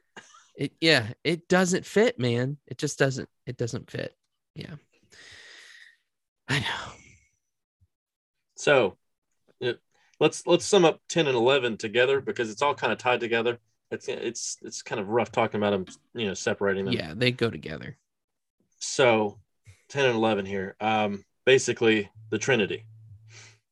It, 0.57 0.73
yeah, 0.81 1.13
it 1.23 1.47
doesn't 1.47 1.85
fit, 1.85 2.19
man. 2.19 2.57
It 2.67 2.77
just 2.77 2.99
doesn't, 2.99 3.29
it 3.47 3.55
doesn't 3.55 3.89
fit. 3.89 4.13
Yeah. 4.53 4.75
I 6.47 6.59
know. 6.59 6.93
So 8.55 8.97
it, 9.59 9.79
let's 10.19 10.45
let's 10.47 10.65
sum 10.65 10.85
up 10.85 11.01
10 11.09 11.27
and 11.27 11.35
11 11.35 11.77
together 11.77 12.21
because 12.21 12.49
it's 12.49 12.61
all 12.61 12.75
kind 12.75 12.93
of 12.93 12.99
tied 12.99 13.19
together. 13.19 13.59
It's 13.91 14.07
it's 14.07 14.57
it's 14.61 14.81
kind 14.81 14.99
of 14.99 15.09
rough 15.09 15.31
talking 15.31 15.59
about 15.59 15.71
them, 15.71 15.85
you 16.13 16.27
know, 16.27 16.33
separating 16.33 16.85
them. 16.85 16.93
Yeah, 16.93 17.13
they 17.15 17.31
go 17.31 17.49
together. 17.49 17.97
So 18.79 19.39
10 19.89 20.05
and 20.05 20.15
11 20.15 20.45
here. 20.45 20.75
Um, 20.79 21.23
basically 21.45 22.09
the 22.29 22.37
Trinity, 22.37 22.85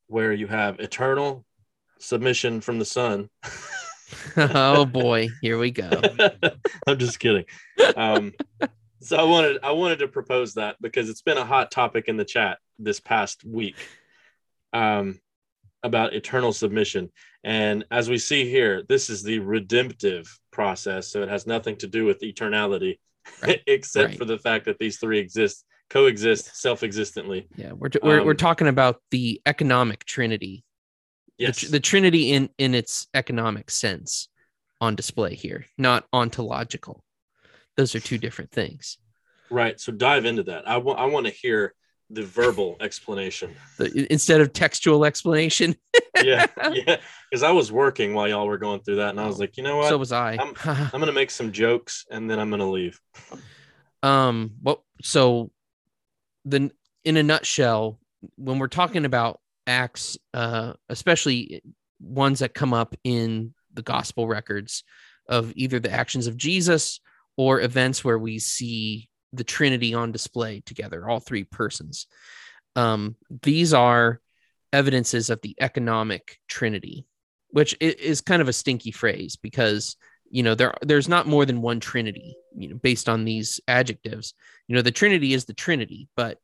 where 0.07 0.34
you 0.34 0.47
have 0.47 0.79
eternal 0.79 1.45
submission 1.99 2.62
from 2.62 2.79
the 2.79 2.86
Son. 2.86 3.29
oh 4.38 4.86
boy, 4.86 5.29
here 5.41 5.57
we 5.57 5.71
go. 5.71 5.89
I'm 6.88 6.97
just 6.97 7.19
kidding. 7.19 7.45
Um, 7.95 8.34
so 9.01 9.17
I 9.17 9.23
wanted 9.23 9.57
I 9.63 9.71
wanted 9.71 9.99
to 9.99 10.07
propose 10.07 10.53
that 10.55 10.75
because 10.81 11.09
it's 11.09 11.21
been 11.21 11.37
a 11.37 11.45
hot 11.45 11.71
topic 11.71 12.05
in 12.07 12.17
the 12.17 12.25
chat 12.25 12.59
this 12.79 12.99
past 12.99 13.43
week 13.43 13.75
um, 14.73 15.19
about 15.83 16.13
eternal 16.13 16.53
submission. 16.53 17.11
And 17.43 17.85
as 17.91 18.09
we 18.09 18.17
see 18.17 18.49
here, 18.49 18.83
this 18.87 19.09
is 19.09 19.23
the 19.23 19.39
redemptive 19.39 20.27
process. 20.51 21.07
So 21.07 21.23
it 21.23 21.29
has 21.29 21.47
nothing 21.47 21.75
to 21.77 21.87
do 21.87 22.05
with 22.05 22.21
eternality, 22.21 22.99
Right. 23.41 23.61
except 23.67 24.09
Right. 24.09 24.17
for 24.17 24.25
the 24.25 24.37
fact 24.37 24.65
that 24.65 24.77
these 24.79 24.97
three 24.97 25.19
exist, 25.19 25.65
coexist 25.89 26.55
self-existently. 26.55 27.47
Yeah, 27.55 27.71
we're 27.73 27.89
we're, 28.03 28.23
we're 28.23 28.31
Um, 28.31 28.37
talking 28.37 28.67
about 28.67 29.01
the 29.11 29.41
economic 29.45 30.05
trinity 30.05 30.63
the 31.39 31.45
Yes. 31.47 31.57
tr- 31.57 31.67
the, 31.71 31.79
Trinity 31.79 32.33
in 32.33 32.49
in 32.59 32.75
its 32.75 33.07
economic 33.15 33.71
sense 33.71 34.29
on 34.79 34.95
display 34.95 35.33
here, 35.33 35.65
not 35.77 36.07
ontological. 36.13 37.03
Those 37.77 37.95
are 37.95 37.99
two 37.99 38.17
different 38.17 38.51
things. 38.51 38.97
right. 39.49 39.79
So 39.79 39.91
dive 39.91 40.25
into 40.25 40.43
that. 40.43 40.67
I 40.67 40.77
want 40.77 40.99
I 40.99 41.05
want 41.05 41.25
to 41.27 41.31
hear 41.31 41.73
the 42.10 42.23
verbal 42.23 42.75
explanation. 42.81 43.55
The, 43.77 44.05
instead 44.12 44.41
of 44.41 44.51
textual 44.51 45.05
explanation, 45.05 45.75
Yeah. 46.23 46.47
yeah. 46.73 46.97
Because 47.29 47.43
I 47.43 47.51
was 47.51 47.71
working 47.71 48.13
while 48.13 48.27
y'all 48.27 48.47
were 48.47 48.57
going 48.57 48.81
through 48.81 48.97
that. 48.97 49.10
And 49.12 49.19
I 49.19 49.25
was 49.27 49.39
like, 49.39 49.55
you 49.57 49.63
know 49.63 49.77
what? 49.77 49.89
so 49.89 49.97
was 49.97 50.12
I. 50.12 50.38
I'm 50.38 50.53
going 50.91 51.05
to 51.05 51.12
make 51.13 51.31
some 51.31 51.51
jokes 51.51 52.05
and 52.12 52.29
then 52.29 52.39
I'm 52.39 52.49
going 52.49 52.60
to 52.60 52.65
leave. 52.65 52.99
um, 54.03 54.51
Well, 54.62 54.84
So, 55.01 55.51
the 56.45 56.71
in 57.05 57.17
a 57.17 57.23
nutshell, 57.23 57.99
when 58.36 58.60
we're 58.60 58.67
talking 58.67 59.05
about 59.05 59.39
acts, 59.67 60.17
uh, 60.34 60.73
especially 60.89 61.62
ones 61.99 62.39
that 62.39 62.53
come 62.53 62.73
up 62.73 62.95
in 63.03 63.53
the 63.73 63.81
gospel 63.84 64.27
records 64.27 64.84
of 65.29 65.53
either 65.55 65.79
the 65.79 65.91
actions 65.91 66.27
of 66.27 66.36
Jesus 66.36 66.99
or 67.38 67.62
events 67.62 68.04
where 68.04 68.20
we 68.20 68.39
see 68.39 69.10
the 69.34 69.44
Trinity 69.44 69.94
on 69.94 70.12
display 70.12 70.62
together, 70.65 71.08
all 71.08 71.20
three 71.20 71.44
persons. 71.44 72.08
Um, 72.76 73.15
these 73.41 73.74
are 73.74 74.20
evidences 74.74 75.30
of 75.30 75.41
the 75.41 75.56
economic 75.60 76.38
Trinity, 76.48 77.06
which 77.50 77.76
is 77.80 78.22
kind 78.22 78.41
of 78.41 78.48
a 78.48 78.54
stinky 78.54 78.91
phrase 78.91 79.36
because 79.36 79.98
you 80.30 80.44
know 80.44 80.56
there 80.56 80.74
there's 80.82 81.10
not 81.10 81.28
more 81.28 81.46
than 81.46 81.62
one 81.62 81.80
Trinity, 81.80 82.36
you 82.56 82.70
know, 82.70 82.76
based 82.76 83.10
on 83.10 83.26
these 83.26 83.60
adjectives. 83.67 84.34
You 84.67 84.76
know, 84.76 84.82
the 84.82 84.91
Trinity 84.91 85.34
is 85.34 85.46
the 85.46 85.54
Trinity, 85.54 86.08
but 86.15 86.38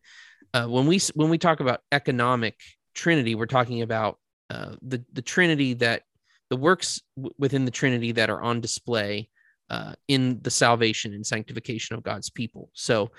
uh, 0.54 0.65
when 0.65 0.86
we 0.86 1.00
when 1.15 1.30
we 1.30 1.38
talk 1.38 1.60
about 1.60 1.82
economic 1.91 2.56
Trinity, 2.93 3.36
we're 3.36 3.45
talking 3.45 3.82
about 3.82 4.19
uh, 4.50 4.76
the 4.82 5.04
the 5.13 5.21
Trinity 5.21 5.73
that 5.76 6.04
the 6.50 6.58
works 6.58 7.02
w- 7.17 7.34
within 7.38 7.65
the 7.65 7.71
Trinity 7.71 8.13
that 8.13 8.30
are 8.30 8.41
on 8.41 8.62
display 8.62 9.30
uh, 9.69 9.93
in 10.08 10.39
the 10.41 10.51
salvation 10.51 11.13
and 11.13 11.25
sanctification 11.25 11.95
of 11.95 12.03
God's 12.03 12.30
people. 12.30 12.69
So, 12.73 13.12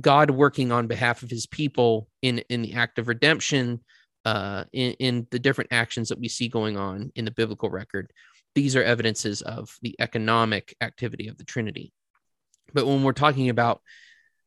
God 0.00 0.30
working 0.30 0.70
on 0.70 0.86
behalf 0.86 1.22
of 1.22 1.30
His 1.30 1.46
people 1.46 2.08
in 2.22 2.38
in 2.48 2.62
the 2.62 2.74
act 2.74 2.98
of 2.98 3.08
redemption, 3.08 3.80
uh, 4.24 4.64
in, 4.72 4.92
in 4.94 5.26
the 5.30 5.38
different 5.38 5.72
actions 5.72 6.08
that 6.08 6.20
we 6.20 6.28
see 6.28 6.48
going 6.48 6.76
on 6.76 7.10
in 7.14 7.24
the 7.24 7.30
biblical 7.30 7.70
record. 7.70 8.12
These 8.54 8.76
are 8.76 8.82
evidences 8.82 9.42
of 9.42 9.76
the 9.82 9.96
economic 9.98 10.76
activity 10.80 11.28
of 11.28 11.38
the 11.38 11.44
Trinity. 11.44 11.92
But 12.72 12.86
when 12.86 13.02
we're 13.02 13.12
talking 13.12 13.48
about 13.48 13.80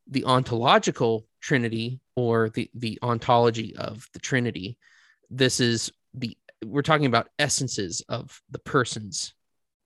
the 0.06 0.24
ontological 0.24 1.26
Trinity 1.40 2.00
or 2.16 2.50
the 2.50 2.70
the 2.74 2.98
ontology 3.02 3.76
of 3.76 4.06
the 4.12 4.18
Trinity, 4.18 4.78
this 5.30 5.60
is 5.60 5.92
the 6.14 6.36
we're 6.64 6.82
talking 6.82 7.06
about 7.06 7.28
essences 7.38 8.02
of 8.08 8.40
the 8.50 8.58
persons 8.58 9.34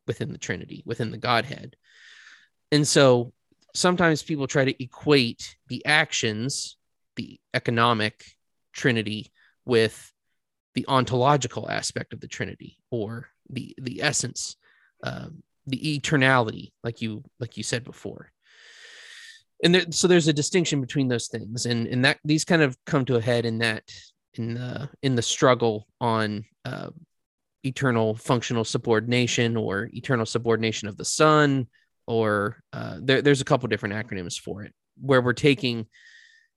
within 0.08 0.32
the 0.32 0.38
Trinity, 0.38 0.82
within 0.84 1.12
the 1.12 1.18
Godhead. 1.18 1.76
And 2.72 2.86
so 2.86 3.32
sometimes 3.74 4.22
people 4.22 4.48
try 4.48 4.64
to 4.64 4.82
equate 4.82 5.56
the 5.68 5.84
actions, 5.86 6.76
the 7.14 7.38
economic 7.54 8.24
Trinity, 8.72 9.30
with 9.64 10.12
the 10.74 10.86
ontological 10.88 11.70
aspect 11.70 12.12
of 12.12 12.20
the 12.20 12.28
Trinity 12.28 12.78
or 12.90 13.28
the 13.50 13.74
the 13.80 14.02
essence, 14.02 14.56
um, 15.04 15.42
the 15.66 16.00
eternality, 16.00 16.72
like 16.82 17.00
you 17.00 17.22
like 17.38 17.56
you 17.56 17.62
said 17.62 17.84
before. 17.84 18.32
And 19.62 19.74
there, 19.74 19.84
so 19.90 20.06
there's 20.06 20.28
a 20.28 20.32
distinction 20.32 20.80
between 20.80 21.08
those 21.08 21.28
things, 21.28 21.66
and 21.66 21.86
and 21.86 22.04
that 22.04 22.18
these 22.24 22.44
kind 22.44 22.62
of 22.62 22.76
come 22.86 23.04
to 23.06 23.16
a 23.16 23.20
head 23.20 23.44
in 23.44 23.58
that 23.58 23.84
in 24.34 24.54
the 24.54 24.88
in 25.02 25.14
the 25.16 25.22
struggle 25.22 25.86
on 26.00 26.44
uh, 26.64 26.90
eternal 27.68 28.14
functional 28.16 28.64
subordination 28.64 29.56
or 29.56 29.88
eternal 29.92 30.26
subordination 30.26 30.88
of 30.88 30.96
the 30.96 31.04
Son, 31.04 31.68
or 32.06 32.62
uh, 32.72 32.98
there, 33.00 33.22
there's 33.22 33.40
a 33.40 33.44
couple 33.44 33.68
different 33.68 33.94
acronyms 33.94 34.40
for 34.40 34.62
it, 34.64 34.72
where 35.00 35.22
we're 35.22 35.32
taking 35.32 35.86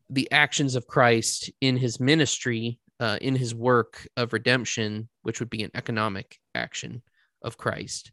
the 0.10 0.32
actions 0.32 0.76
of 0.76 0.88
Christ 0.88 1.52
in 1.62 1.78
his 1.78 2.00
ministry, 2.00 2.80
uh, 3.00 3.18
in 3.22 3.36
his 3.36 3.54
work 3.54 4.08
of 4.18 4.34
redemption, 4.34 5.10
which 5.22 5.40
would 5.40 5.50
be 5.50 5.64
an 5.64 5.72
economic 5.76 6.38
action 6.56 7.02
of 7.42 7.58
Christ, 7.58 8.12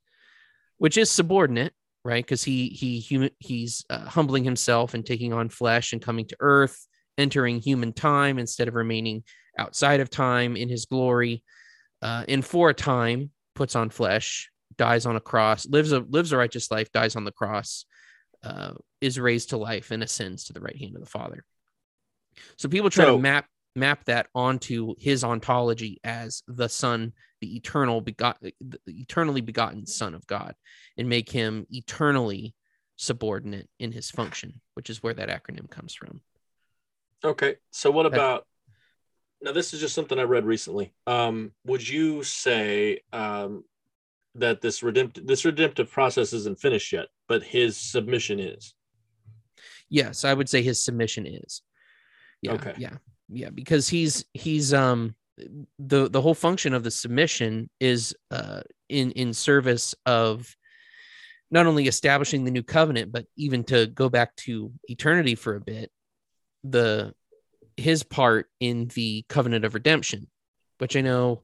which 0.78 0.96
is 0.96 1.10
subordinate, 1.10 1.72
right? 2.04 2.24
Because 2.24 2.44
he 2.44 2.68
he 2.68 3.00
human 3.00 3.30
he's 3.38 3.84
uh, 3.90 4.06
humbling 4.06 4.44
himself 4.44 4.94
and 4.94 5.04
taking 5.04 5.32
on 5.32 5.48
flesh 5.48 5.92
and 5.92 6.02
coming 6.02 6.26
to 6.26 6.36
earth, 6.40 6.86
entering 7.16 7.60
human 7.60 7.92
time 7.92 8.38
instead 8.38 8.68
of 8.68 8.74
remaining 8.74 9.24
outside 9.58 10.00
of 10.00 10.08
time 10.08 10.56
in 10.56 10.68
his 10.68 10.86
glory, 10.86 11.42
uh, 12.02 12.24
and 12.28 12.44
for 12.44 12.70
a 12.70 12.74
time 12.74 13.30
puts 13.54 13.74
on 13.76 13.90
flesh, 13.90 14.50
dies 14.76 15.06
on 15.06 15.16
a 15.16 15.20
cross, 15.20 15.66
lives 15.66 15.92
a 15.92 16.00
lives 16.00 16.32
a 16.32 16.36
righteous 16.36 16.70
life, 16.70 16.90
dies 16.92 17.16
on 17.16 17.24
the 17.24 17.32
cross, 17.32 17.86
uh, 18.42 18.72
is 19.00 19.18
raised 19.18 19.50
to 19.50 19.56
life, 19.56 19.90
and 19.90 20.02
ascends 20.02 20.44
to 20.44 20.52
the 20.52 20.60
right 20.60 20.76
hand 20.76 20.94
of 20.94 21.02
the 21.02 21.10
Father. 21.10 21.44
So 22.56 22.68
people 22.68 22.90
try 22.90 23.04
So- 23.04 23.16
to 23.16 23.22
map 23.22 23.46
map 23.76 24.04
that 24.06 24.26
onto 24.34 24.94
his 24.98 25.22
ontology 25.22 26.00
as 26.02 26.42
the 26.48 26.68
Son, 26.68 27.12
the 27.40 27.54
eternal 27.54 28.00
begot, 28.00 28.40
the 28.40 28.52
eternally 28.86 29.40
begotten 29.40 29.86
Son 29.86 30.14
of 30.14 30.26
God, 30.26 30.54
and 30.96 31.08
make 31.08 31.30
him 31.30 31.64
eternally 31.70 32.54
subordinate 32.96 33.68
in 33.78 33.92
his 33.92 34.10
function, 34.10 34.60
which 34.74 34.90
is 34.90 35.00
where 35.00 35.14
that 35.14 35.28
acronym 35.28 35.70
comes 35.70 35.94
from. 35.94 36.20
Okay. 37.22 37.56
So 37.70 37.92
what 37.92 38.06
about 38.06 38.46
now? 39.42 39.52
This 39.52 39.72
is 39.74 39.80
just 39.80 39.94
something 39.94 40.18
I 40.18 40.22
read 40.22 40.44
recently. 40.44 40.92
Um, 41.06 41.52
would 41.64 41.86
you 41.88 42.22
say 42.22 43.00
um, 43.12 43.64
that 44.34 44.60
this 44.60 44.82
redemptive 44.82 45.26
this 45.26 45.44
redemptive 45.44 45.90
process 45.90 46.32
isn't 46.32 46.60
finished 46.60 46.92
yet, 46.92 47.06
but 47.28 47.42
his 47.42 47.76
submission 47.76 48.40
is? 48.40 48.74
Yes, 49.90 50.24
I 50.24 50.34
would 50.34 50.48
say 50.48 50.62
his 50.62 50.82
submission 50.82 51.26
is. 51.26 51.62
Yeah, 52.42 52.52
Okay. 52.52 52.74
yeah, 52.78 52.96
yeah, 53.28 53.50
because 53.50 53.88
he's 53.88 54.24
he's 54.34 54.74
um 54.74 55.14
the 55.78 56.08
the 56.10 56.20
whole 56.20 56.34
function 56.34 56.74
of 56.74 56.82
the 56.84 56.90
submission 56.90 57.70
is 57.80 58.14
uh 58.30 58.60
in 58.88 59.12
in 59.12 59.32
service 59.32 59.94
of 60.04 60.54
not 61.50 61.66
only 61.66 61.86
establishing 61.88 62.44
the 62.44 62.50
new 62.50 62.62
covenant, 62.62 63.10
but 63.10 63.24
even 63.36 63.64
to 63.64 63.86
go 63.86 64.08
back 64.10 64.36
to 64.36 64.70
eternity 64.84 65.34
for 65.34 65.54
a 65.56 65.60
bit. 65.60 65.90
the 66.64 67.14
his 67.78 68.02
part 68.02 68.50
in 68.60 68.88
the 68.94 69.24
covenant 69.28 69.64
of 69.64 69.74
redemption, 69.74 70.26
which 70.78 70.96
I 70.96 71.00
know 71.00 71.42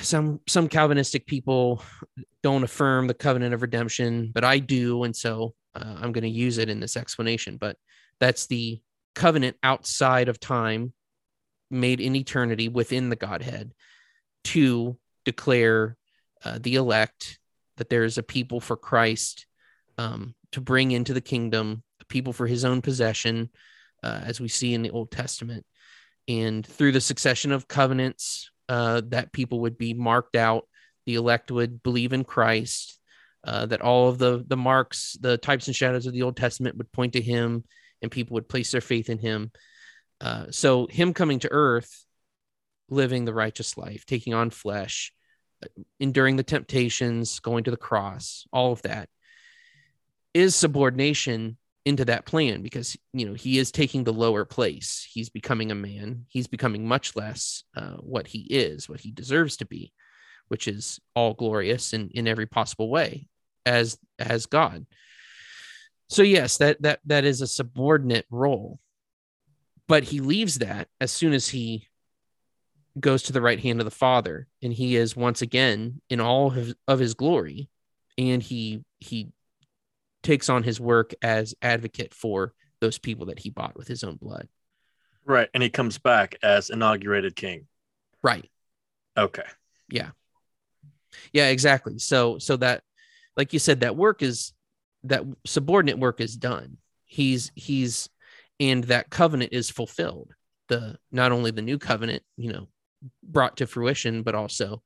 some 0.00 0.40
some 0.46 0.68
Calvinistic 0.68 1.26
people 1.26 1.82
don't 2.42 2.62
affirm 2.62 3.06
the 3.08 3.14
covenant 3.14 3.52
of 3.52 3.62
redemption, 3.62 4.30
but 4.32 4.44
I 4.44 4.58
do, 4.58 5.02
and 5.04 5.14
so 5.14 5.54
uh, 5.74 5.96
I'm 6.00 6.12
going 6.12 6.22
to 6.22 6.28
use 6.28 6.58
it 6.58 6.68
in 6.68 6.80
this 6.80 6.96
explanation. 6.96 7.56
But 7.56 7.76
that's 8.20 8.46
the 8.46 8.80
covenant 9.14 9.56
outside 9.62 10.28
of 10.28 10.38
time, 10.38 10.92
made 11.70 12.00
in 12.00 12.14
eternity 12.14 12.68
within 12.68 13.08
the 13.08 13.16
Godhead, 13.16 13.72
to 14.44 14.96
declare 15.24 15.96
uh, 16.44 16.58
the 16.60 16.76
elect 16.76 17.38
that 17.76 17.88
there 17.88 18.04
is 18.04 18.18
a 18.18 18.22
people 18.22 18.60
for 18.60 18.76
Christ 18.76 19.46
um, 19.98 20.34
to 20.52 20.60
bring 20.60 20.92
into 20.92 21.12
the 21.12 21.20
kingdom, 21.20 21.82
a 22.00 22.04
people 22.04 22.32
for 22.32 22.46
His 22.46 22.64
own 22.64 22.82
possession, 22.82 23.50
uh, 24.02 24.20
as 24.24 24.40
we 24.40 24.48
see 24.48 24.74
in 24.74 24.82
the 24.82 24.90
Old 24.90 25.10
Testament, 25.10 25.64
and 26.28 26.66
through 26.66 26.92
the 26.92 27.00
succession 27.00 27.52
of 27.52 27.68
covenants 27.68 28.50
uh, 28.68 29.02
that 29.06 29.32
people 29.32 29.60
would 29.60 29.76
be 29.78 29.94
marked 29.94 30.36
out. 30.36 30.66
The 31.06 31.16
elect 31.16 31.50
would 31.50 31.82
believe 31.82 32.12
in 32.12 32.24
Christ. 32.24 32.98
Uh, 33.44 33.66
that 33.66 33.80
all 33.80 34.08
of 34.08 34.18
the 34.18 34.44
the 34.46 34.56
marks, 34.56 35.16
the 35.20 35.36
types 35.36 35.66
and 35.66 35.74
shadows 35.74 36.06
of 36.06 36.12
the 36.12 36.22
Old 36.22 36.36
Testament 36.36 36.76
would 36.76 36.92
point 36.92 37.14
to 37.14 37.20
Him, 37.20 37.64
and 38.00 38.10
people 38.10 38.34
would 38.34 38.48
place 38.48 38.70
their 38.70 38.80
faith 38.80 39.10
in 39.10 39.18
Him. 39.18 39.50
Uh, 40.20 40.46
so 40.50 40.86
Him 40.86 41.12
coming 41.12 41.40
to 41.40 41.50
Earth, 41.50 42.04
living 42.88 43.24
the 43.24 43.34
righteous 43.34 43.76
life, 43.76 44.06
taking 44.06 44.32
on 44.32 44.50
flesh, 44.50 45.12
enduring 45.98 46.36
the 46.36 46.44
temptations, 46.44 47.40
going 47.40 47.64
to 47.64 47.72
the 47.72 47.76
cross, 47.76 48.46
all 48.52 48.70
of 48.70 48.82
that 48.82 49.08
is 50.34 50.56
subordination 50.56 51.56
into 51.84 52.04
that 52.04 52.26
plan 52.26 52.62
because 52.62 52.96
you 53.12 53.26
know 53.26 53.34
he 53.34 53.58
is 53.58 53.72
taking 53.72 54.04
the 54.04 54.12
lower 54.12 54.44
place. 54.44 55.06
He's 55.10 55.30
becoming 55.30 55.70
a 55.70 55.76
man. 55.76 56.26
He's 56.28 56.46
becoming 56.46 56.86
much 56.86 57.16
less 57.16 57.64
uh, 57.76 57.96
what 57.96 58.26
he 58.26 58.40
is 58.50 58.88
what 58.88 59.00
he 59.00 59.10
deserves 59.10 59.56
to 59.58 59.66
be 59.66 59.92
which 60.52 60.68
is 60.68 61.00
all 61.16 61.32
glorious 61.32 61.94
in 61.94 62.10
in 62.10 62.28
every 62.28 62.44
possible 62.44 62.90
way 62.90 63.26
as 63.64 63.96
as 64.18 64.44
god. 64.44 64.84
So 66.10 66.22
yes 66.22 66.58
that 66.58 66.82
that 66.82 67.00
that 67.06 67.24
is 67.24 67.40
a 67.40 67.46
subordinate 67.46 68.26
role. 68.30 68.78
But 69.88 70.04
he 70.04 70.20
leaves 70.20 70.58
that 70.58 70.88
as 71.00 71.10
soon 71.10 71.32
as 71.32 71.48
he 71.48 71.88
goes 73.00 73.22
to 73.22 73.32
the 73.32 73.40
right 73.40 73.60
hand 73.60 73.80
of 73.80 73.86
the 73.86 73.90
father 73.90 74.46
and 74.62 74.74
he 74.74 74.94
is 74.94 75.16
once 75.16 75.40
again 75.40 76.02
in 76.10 76.20
all 76.20 76.48
of 76.48 76.54
his, 76.54 76.74
of 76.86 76.98
his 76.98 77.14
glory 77.14 77.70
and 78.18 78.42
he 78.42 78.84
he 79.00 79.32
takes 80.22 80.48
on 80.48 80.62
his 80.62 80.80
work 80.80 81.14
as 81.22 81.54
advocate 81.62 82.14
for 82.14 82.54
those 82.80 82.98
people 82.98 83.26
that 83.26 83.38
he 83.38 83.50
bought 83.50 83.76
with 83.76 83.88
his 83.88 84.04
own 84.04 84.16
blood. 84.16 84.48
Right. 85.24 85.48
And 85.54 85.62
he 85.62 85.70
comes 85.70 85.98
back 85.98 86.36
as 86.42 86.70
inaugurated 86.70 87.36
king. 87.36 87.66
Right. 88.22 88.50
Okay. 89.16 89.44
Yeah. 89.88 90.10
Yeah, 91.32 91.48
exactly. 91.48 91.98
So 91.98 92.38
so 92.38 92.56
that 92.56 92.82
like 93.36 93.52
you 93.52 93.58
said 93.58 93.80
that 93.80 93.96
work 93.96 94.22
is 94.22 94.52
that 95.04 95.24
subordinate 95.44 95.98
work 95.98 96.20
is 96.20 96.36
done. 96.36 96.78
He's 97.04 97.52
he's 97.54 98.08
and 98.58 98.84
that 98.84 99.10
covenant 99.10 99.52
is 99.52 99.70
fulfilled. 99.70 100.34
The 100.68 100.98
not 101.10 101.32
only 101.32 101.50
the 101.50 101.62
new 101.62 101.78
covenant, 101.78 102.22
you 102.36 102.52
know, 102.52 102.68
brought 103.22 103.58
to 103.58 103.66
fruition, 103.66 104.22
but 104.22 104.34
also 104.34 104.82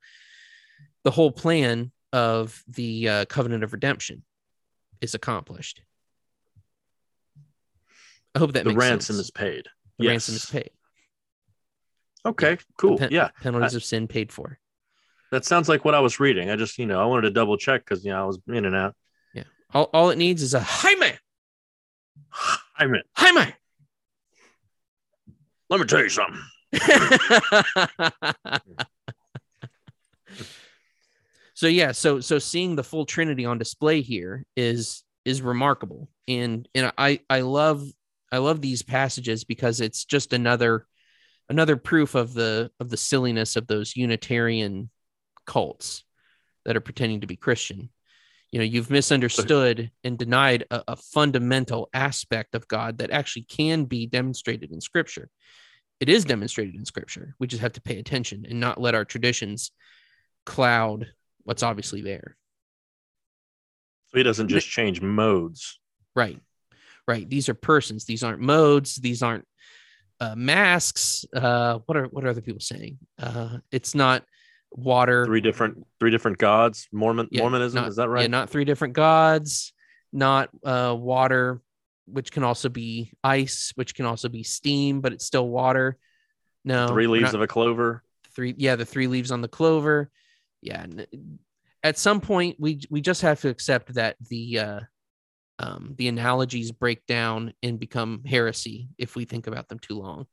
the 1.05 1.11
whole 1.11 1.31
plan 1.31 1.93
of 2.13 2.63
the 2.67 3.09
uh, 3.09 3.25
covenant 3.27 3.63
of 3.63 3.73
redemption 3.73 4.25
is 5.01 5.15
accomplished. 5.15 5.83
I 8.35 8.39
hope 8.39 8.53
that 8.53 8.65
the 8.65 8.75
ransom 8.75 9.17
sense. 9.17 9.27
is 9.27 9.31
paid. 9.31 9.67
The 9.99 10.05
yes. 10.05 10.11
ransom 10.11 10.35
is 10.35 10.47
paid. 10.47 10.71
Okay, 12.25 12.51
yeah. 12.51 12.57
cool. 12.77 12.99
Pen- 12.99 13.13
yeah, 13.13 13.29
penalties 13.43 13.75
I, 13.75 13.77
of 13.77 13.85
sin 13.85 14.09
paid 14.09 14.33
for. 14.33 14.59
That 15.33 15.45
sounds 15.45 15.69
like 15.69 15.85
what 15.85 15.95
I 15.95 16.01
was 16.01 16.21
reading. 16.21 16.51
I 16.51 16.57
just, 16.57 16.79
you 16.79 16.87
know, 16.87 17.01
I 17.01 17.07
wanted 17.07 17.23
to 17.23 17.31
double 17.31 17.57
check 17.57 17.85
because 17.85 18.05
you 18.05 18.13
know 18.13 18.23
I 18.23 18.27
was 18.27 18.39
in 18.49 18.65
and 18.65 18.77
out. 18.77 18.95
Yeah, 19.35 19.45
all, 19.73 19.91
all 19.93 20.11
it 20.11 20.19
needs 20.19 20.43
is 20.43 20.55
a 20.55 20.61
Jaime. 20.61 21.13
Jaime. 22.31 23.01
Jaime. 23.17 23.55
Let 25.71 25.81
me 25.81 25.87
tell 25.87 26.03
you 26.03 26.11
something. 26.11 26.41
so 31.57 31.67
yeah 31.67 31.91
so 31.91 32.21
so 32.21 32.39
seeing 32.39 32.77
the 32.77 32.85
full 32.85 33.07
trinity 33.07 33.47
on 33.47 33.59
display 33.59 34.03
here 34.03 34.45
is 34.57 35.03
is 35.25 35.43
remarkable. 35.43 36.09
And 36.29 36.69
and 36.75 36.93
i 36.97 37.21
i 37.29 37.41
love 37.41 37.85
i 38.31 38.39
love 38.39 38.61
these 38.61 38.83
passages 38.83 39.45
because 39.45 39.81
it's 39.81 40.05
just 40.05 40.33
another 40.33 40.87
another 41.49 41.77
proof 41.77 42.15
of 42.15 42.35
the 42.35 42.71
of 42.79 42.91
the 42.91 42.97
silliness 42.97 43.57
of 43.57 43.67
those 43.67 43.97
unitarian 43.97 44.91
cults 45.47 46.05
that 46.65 46.77
are 46.77 46.81
pretending 46.81 47.23
to 47.23 47.27
be 47.27 47.37
christian. 47.37 47.91
You 48.53 48.59
know 48.61 48.65
you've 48.65 48.91
misunderstood 48.91 49.91
and 50.05 50.19
denied 50.19 50.65
a, 50.71 50.83
a 50.89 50.97
fundamental 50.97 51.89
aspect 51.95 52.55
of 52.55 52.69
god 52.69 52.99
that 52.99 53.11
actually 53.11 53.43
can 53.43 53.87
be 53.87 54.07
demonstrated 54.07 54.73
in 54.73 54.81
scripture. 54.81 55.31
It 56.01 56.11
is 56.11 56.27
demonstrated 56.27 56.75
in 56.75 56.85
scripture. 56.85 57.35
We 57.39 57.47
just 57.47 57.63
have 57.63 57.73
to 57.73 57.81
pay 57.81 57.99
attention 57.99 58.45
and 58.47 58.61
not 58.61 58.81
let 58.81 58.95
our 58.95 59.07
traditions 59.07 59.71
cloud 60.45 61.07
what's 61.47 61.63
obviously 61.63 62.03
there. 62.03 62.37
So 64.09 64.19
he 64.19 64.25
doesn't 64.25 64.49
just 64.49 64.69
change 64.69 65.01
modes. 65.01 65.79
Right. 66.15 66.41
Right. 67.09 67.29
These 67.29 67.49
are 67.49 67.55
persons. 67.55 68.05
These 68.05 68.25
aren't 68.25 68.41
modes. 68.41 68.97
These 68.97 69.23
aren't 69.23 69.47
uh, 70.21 70.35
masks. 70.35 71.25
Uh, 71.33 71.79
what 71.87 71.97
are 71.97 72.07
what 72.07 72.25
are 72.25 72.29
other 72.29 72.41
people 72.41 72.61
saying? 72.61 72.99
Uh, 73.19 73.59
it's 73.71 73.95
not 73.95 74.25
water. 74.73 75.25
Three 75.25 75.41
different 75.41 75.87
three 76.01 76.11
different 76.11 76.39
gods. 76.39 76.89
Mormon 76.93 77.29
yeah, 77.31 77.43
Mormonism 77.43 77.83
not, 77.83 77.89
is 77.89 77.97
that 77.97 78.09
right? 78.09 78.23
Yeah, 78.23 78.29
not 78.29 78.51
three 78.51 78.65
different 78.65 78.95
gods. 78.95 79.73
Not 80.13 80.51
uh, 80.65 80.97
water, 80.99 81.61
which 82.07 82.33
can 82.33 82.43
also 82.43 82.69
be 82.69 83.13
ice, 83.23 83.73
which 83.77 83.95
can 83.95 84.05
also 84.05 84.29
be 84.29 84.43
steam, 84.43 85.01
but 85.01 85.13
it's 85.13 85.25
still 85.25 85.49
water. 85.49 85.97
No, 86.65 86.89
three 86.89 87.07
leaves 87.07 87.33
not, 87.33 87.37
of 87.37 87.43
a 87.43 87.47
clover. 87.47 88.03
Three, 88.35 88.55
yeah, 88.57 88.75
the 88.75 88.85
three 88.85 89.07
leaves 89.07 89.31
on 89.31 89.43
the 89.43 89.49
clover 89.49 90.11
yeah 90.67 90.87
at 91.87 91.97
some 91.97 92.21
point 92.21 92.57
we 92.59 92.81
we 92.91 93.01
just 93.01 93.23
have 93.23 93.41
to 93.41 93.49
accept 93.49 93.95
that 93.95 94.17
the 94.29 94.59
uh 94.59 94.81
um 95.61 95.95
the 95.97 96.09
analogies 96.09 96.73
break 96.73 97.07
down 97.07 97.53
and 97.63 97.79
become 97.79 98.23
heresy 98.27 98.89
if 98.99 99.15
we 99.15 99.25
think 99.25 99.47
about 99.47 99.69
them 99.69 99.79
too 99.79 99.99
long. 99.99 100.27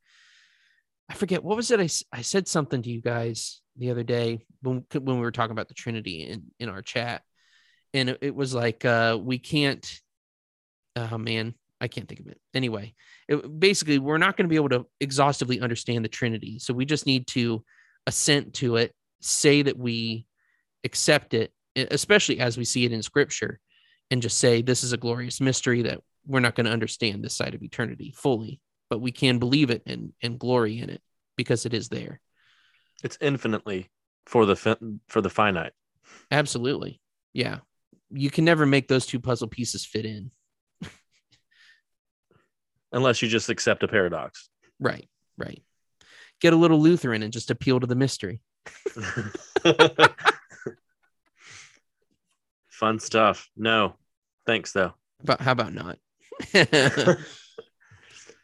I 1.09 1.13
forget 1.13 1.43
what 1.43 1.57
was 1.57 1.69
it 1.69 1.79
i, 1.79 2.17
I 2.17 2.21
said 2.21 2.47
something 2.47 2.81
to 2.81 2.89
you 2.89 3.01
guys 3.01 3.61
the 3.77 3.91
other 3.91 4.03
day 4.03 4.45
when, 4.61 4.85
when 4.93 5.17
we 5.17 5.21
were 5.21 5.31
talking 5.31 5.51
about 5.51 5.67
the 5.67 5.73
trinity 5.75 6.23
in 6.23 6.43
in 6.59 6.69
our 6.69 6.81
chat. 6.81 7.21
And 7.93 8.09
it, 8.09 8.17
it 8.21 8.35
was 8.35 8.55
like 8.55 8.83
uh 8.83 9.19
we 9.21 9.37
can't 9.37 9.85
oh 10.95 11.19
man 11.19 11.53
i 11.79 11.87
can't 11.87 12.07
think 12.07 12.21
of 12.21 12.27
it. 12.27 12.39
Anyway 12.55 12.95
it, 13.27 13.59
basically 13.59 13.99
we're 13.99 14.17
not 14.17 14.37
going 14.37 14.45
to 14.45 14.53
be 14.53 14.55
able 14.55 14.69
to 14.69 14.87
exhaustively 14.99 15.61
understand 15.61 16.03
the 16.03 16.09
trinity. 16.09 16.57
So 16.57 16.73
we 16.73 16.85
just 16.85 17.05
need 17.05 17.27
to 17.27 17.63
assent 18.07 18.55
to 18.55 18.77
it 18.77 18.95
say 19.23 19.61
that 19.61 19.77
we 19.77 20.25
accept 20.83 21.33
it, 21.33 21.51
especially 21.75 22.39
as 22.39 22.57
we 22.57 22.65
see 22.65 22.85
it 22.85 22.91
in 22.91 23.01
scripture, 23.01 23.59
and 24.11 24.21
just 24.21 24.37
say 24.37 24.61
this 24.61 24.83
is 24.83 24.93
a 24.93 24.97
glorious 24.97 25.41
mystery 25.41 25.83
that 25.83 26.01
we're 26.25 26.39
not 26.39 26.55
going 26.55 26.65
to 26.65 26.71
understand 26.71 27.23
this 27.23 27.35
side 27.35 27.55
of 27.55 27.63
eternity 27.63 28.13
fully, 28.15 28.59
but 28.89 29.01
we 29.01 29.11
can 29.11 29.39
believe 29.39 29.69
it 29.69 29.83
and, 29.85 30.13
and 30.21 30.39
glory 30.39 30.79
in 30.79 30.89
it 30.89 31.01
because 31.35 31.65
it 31.65 31.73
is 31.73 31.89
there. 31.89 32.21
It's 33.03 33.17
infinitely 33.19 33.89
for 34.25 34.45
the 34.45 34.55
fi- 34.55 34.77
for 35.07 35.21
the 35.21 35.29
finite. 35.29 35.73
Absolutely. 36.31 37.01
Yeah. 37.33 37.59
You 38.09 38.29
can 38.29 38.45
never 38.45 38.65
make 38.65 38.87
those 38.87 39.05
two 39.05 39.19
puzzle 39.19 39.47
pieces 39.47 39.85
fit 39.85 40.05
in. 40.05 40.31
Unless 42.91 43.21
you 43.21 43.27
just 43.27 43.49
accept 43.49 43.83
a 43.83 43.87
paradox. 43.87 44.49
Right. 44.79 45.09
Right. 45.37 45.63
Get 46.39 46.53
a 46.53 46.57
little 46.57 46.79
Lutheran 46.79 47.23
and 47.23 47.33
just 47.33 47.51
appeal 47.51 47.79
to 47.79 47.87
the 47.87 47.95
mystery. 47.95 48.41
Fun 52.69 52.99
stuff. 52.99 53.49
No, 53.55 53.95
thanks 54.45 54.71
though. 54.71 54.93
But 55.23 55.41
how 55.41 55.51
about 55.51 55.73
not? 55.73 55.97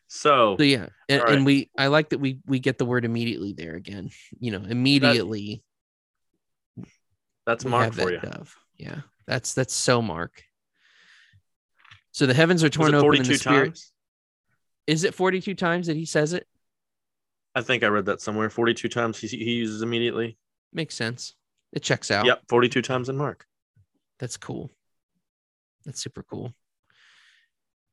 so, 0.07 0.55
so 0.57 0.57
yeah, 0.59 0.87
and, 1.07 1.21
right. 1.21 1.33
and, 1.33 1.45
we 1.45 1.69
I 1.77 1.87
like 1.87 2.09
that 2.09 2.19
we 2.19 2.39
we 2.45 2.59
get 2.59 2.77
the 2.77 2.85
word 2.85 3.05
immediately 3.05 3.53
there 3.53 3.75
again. 3.75 4.11
You 4.39 4.51
know, 4.51 4.63
immediately. 4.67 5.63
That, 6.77 6.87
that's 7.45 7.65
Mark 7.65 7.93
for 7.93 8.11
you. 8.11 8.19
Dove. 8.19 8.55
Yeah, 8.77 9.01
that's 9.27 9.53
that's 9.53 9.73
so 9.73 10.01
Mark. 10.01 10.43
So 12.11 12.25
the 12.25 12.33
heavens 12.33 12.63
are 12.63 12.69
torn 12.69 12.95
open 12.95 13.21
in 13.21 13.27
the 13.27 13.35
spirit. 13.35 13.65
Times? 13.65 13.91
Is 14.87 15.03
it 15.03 15.13
42 15.13 15.53
times 15.53 15.87
that 15.87 15.95
he 15.95 16.05
says 16.05 16.33
it? 16.33 16.47
I 17.59 17.61
think 17.61 17.83
I 17.83 17.87
read 17.87 18.05
that 18.05 18.21
somewhere. 18.21 18.49
42 18.49 18.87
times 18.87 19.19
he, 19.19 19.27
he 19.27 19.51
uses 19.51 19.81
immediately. 19.81 20.37
Makes 20.71 20.95
sense. 20.95 21.33
It 21.73 21.83
checks 21.83 22.09
out. 22.09 22.25
Yep, 22.25 22.43
42 22.47 22.81
times 22.81 23.09
in 23.09 23.17
Mark. 23.17 23.45
That's 24.17 24.37
cool. 24.37 24.71
That's 25.85 26.01
super 26.01 26.23
cool. 26.23 26.53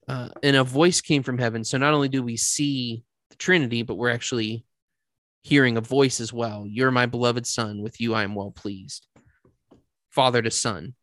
Uh, 0.07 0.29
and 0.45 0.55
a 0.55 0.63
voice 0.63 1.01
came 1.01 1.25
from 1.25 1.39
heaven. 1.39 1.65
So 1.65 1.79
not 1.79 1.95
only 1.95 2.09
do 2.09 2.23
we 2.23 2.37
see 2.37 3.03
the 3.31 3.37
Trinity, 3.37 3.83
but 3.83 3.97
we're 3.97 4.11
actually 4.11 4.65
hearing 5.43 5.77
a 5.77 5.81
voice 5.81 6.21
as 6.21 6.33
well. 6.33 6.65
You're 6.65 6.93
my 6.93 7.07
beloved 7.07 7.45
son. 7.45 7.83
With 7.83 8.01
you, 8.01 8.15
I 8.15 8.23
am 8.23 8.37
well 8.37 8.53
pleased. 8.53 9.09
Father 10.11 10.43
to 10.43 10.51
son. 10.53 10.95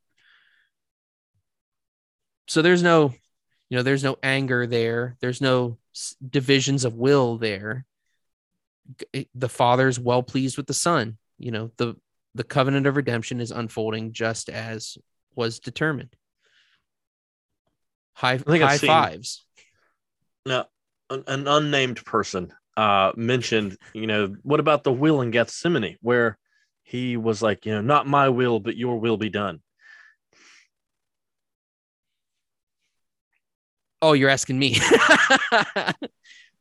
So 2.47 2.61
there's 2.61 2.81
no, 2.81 3.13
you 3.69 3.77
know, 3.77 3.83
there's 3.83 4.05
no 4.05 4.15
anger 4.23 4.67
there. 4.67 5.17
There's 5.19 5.41
no 5.41 5.79
divisions 6.29 6.85
of 6.85 6.95
will 6.95 7.37
there. 7.37 7.85
The 9.35 9.49
father's 9.49 9.99
well 9.99 10.23
pleased 10.23 10.57
with 10.57 10.67
the 10.67 10.73
son. 10.73 11.17
You 11.37 11.51
know, 11.51 11.71
the 11.77 11.95
the 12.35 12.43
covenant 12.43 12.87
of 12.87 12.95
redemption 12.95 13.39
is 13.39 13.51
unfolding 13.51 14.11
just 14.13 14.49
as 14.49 14.97
was 15.35 15.59
determined. 15.59 16.15
High, 18.13 18.37
high 18.37 18.77
fives. 18.77 19.45
Now, 20.45 20.67
an, 21.09 21.23
an 21.27 21.47
unnamed 21.47 22.03
person 22.05 22.53
uh, 22.77 23.11
mentioned, 23.15 23.77
you 23.93 24.07
know, 24.07 24.35
what 24.43 24.59
about 24.59 24.83
the 24.83 24.91
will 24.91 25.21
in 25.21 25.31
Gethsemane 25.31 25.97
where 26.01 26.37
he 26.83 27.17
was 27.17 27.41
like, 27.41 27.65
you 27.65 27.73
know, 27.73 27.81
not 27.81 28.07
my 28.07 28.29
will, 28.29 28.59
but 28.59 28.77
your 28.77 28.99
will 28.99 29.17
be 29.17 29.29
done. 29.29 29.61
Oh, 34.01 34.13
you're 34.13 34.29
asking 34.29 34.59
me. 34.59 34.77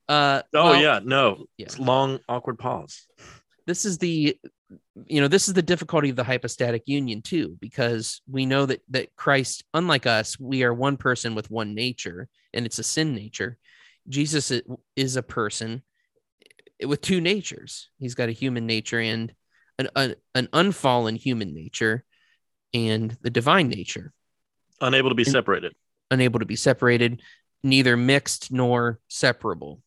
uh, 0.08 0.42
oh 0.54 0.70
well, 0.70 0.82
yeah, 0.82 1.00
no, 1.02 1.46
yeah. 1.56 1.66
It's 1.66 1.78
long 1.78 2.18
awkward 2.28 2.58
pause. 2.58 3.06
This 3.66 3.84
is 3.84 3.98
the, 3.98 4.36
you 5.06 5.20
know, 5.20 5.28
this 5.28 5.48
is 5.48 5.54
the 5.54 5.62
difficulty 5.62 6.10
of 6.10 6.16
the 6.16 6.24
hypostatic 6.24 6.82
union 6.86 7.22
too, 7.22 7.56
because 7.60 8.20
we 8.28 8.44
know 8.46 8.66
that 8.66 8.82
that 8.90 9.14
Christ, 9.16 9.64
unlike 9.72 10.06
us, 10.06 10.38
we 10.38 10.64
are 10.64 10.74
one 10.74 10.96
person 10.96 11.34
with 11.34 11.50
one 11.50 11.74
nature, 11.74 12.28
and 12.52 12.66
it's 12.66 12.78
a 12.78 12.82
sin 12.82 13.14
nature. 13.14 13.58
Jesus 14.08 14.52
is 14.96 15.16
a 15.16 15.22
person 15.22 15.82
with 16.84 17.00
two 17.00 17.20
natures. 17.20 17.88
He's 17.98 18.16
got 18.16 18.28
a 18.28 18.32
human 18.32 18.66
nature 18.66 18.98
and 18.98 19.32
an, 19.78 19.88
an, 19.94 20.14
an 20.34 20.48
unfallen 20.52 21.16
human 21.16 21.54
nature 21.54 22.04
and 22.74 23.16
the 23.22 23.30
divine 23.30 23.68
nature. 23.68 24.12
Unable 24.80 25.10
to 25.10 25.14
be 25.14 25.22
and 25.22 25.32
separated. 25.32 25.72
Unable 26.10 26.40
to 26.40 26.46
be 26.46 26.56
separated, 26.56 27.22
neither 27.62 27.96
mixed 27.96 28.50
nor 28.50 28.98
separable. 29.06 29.80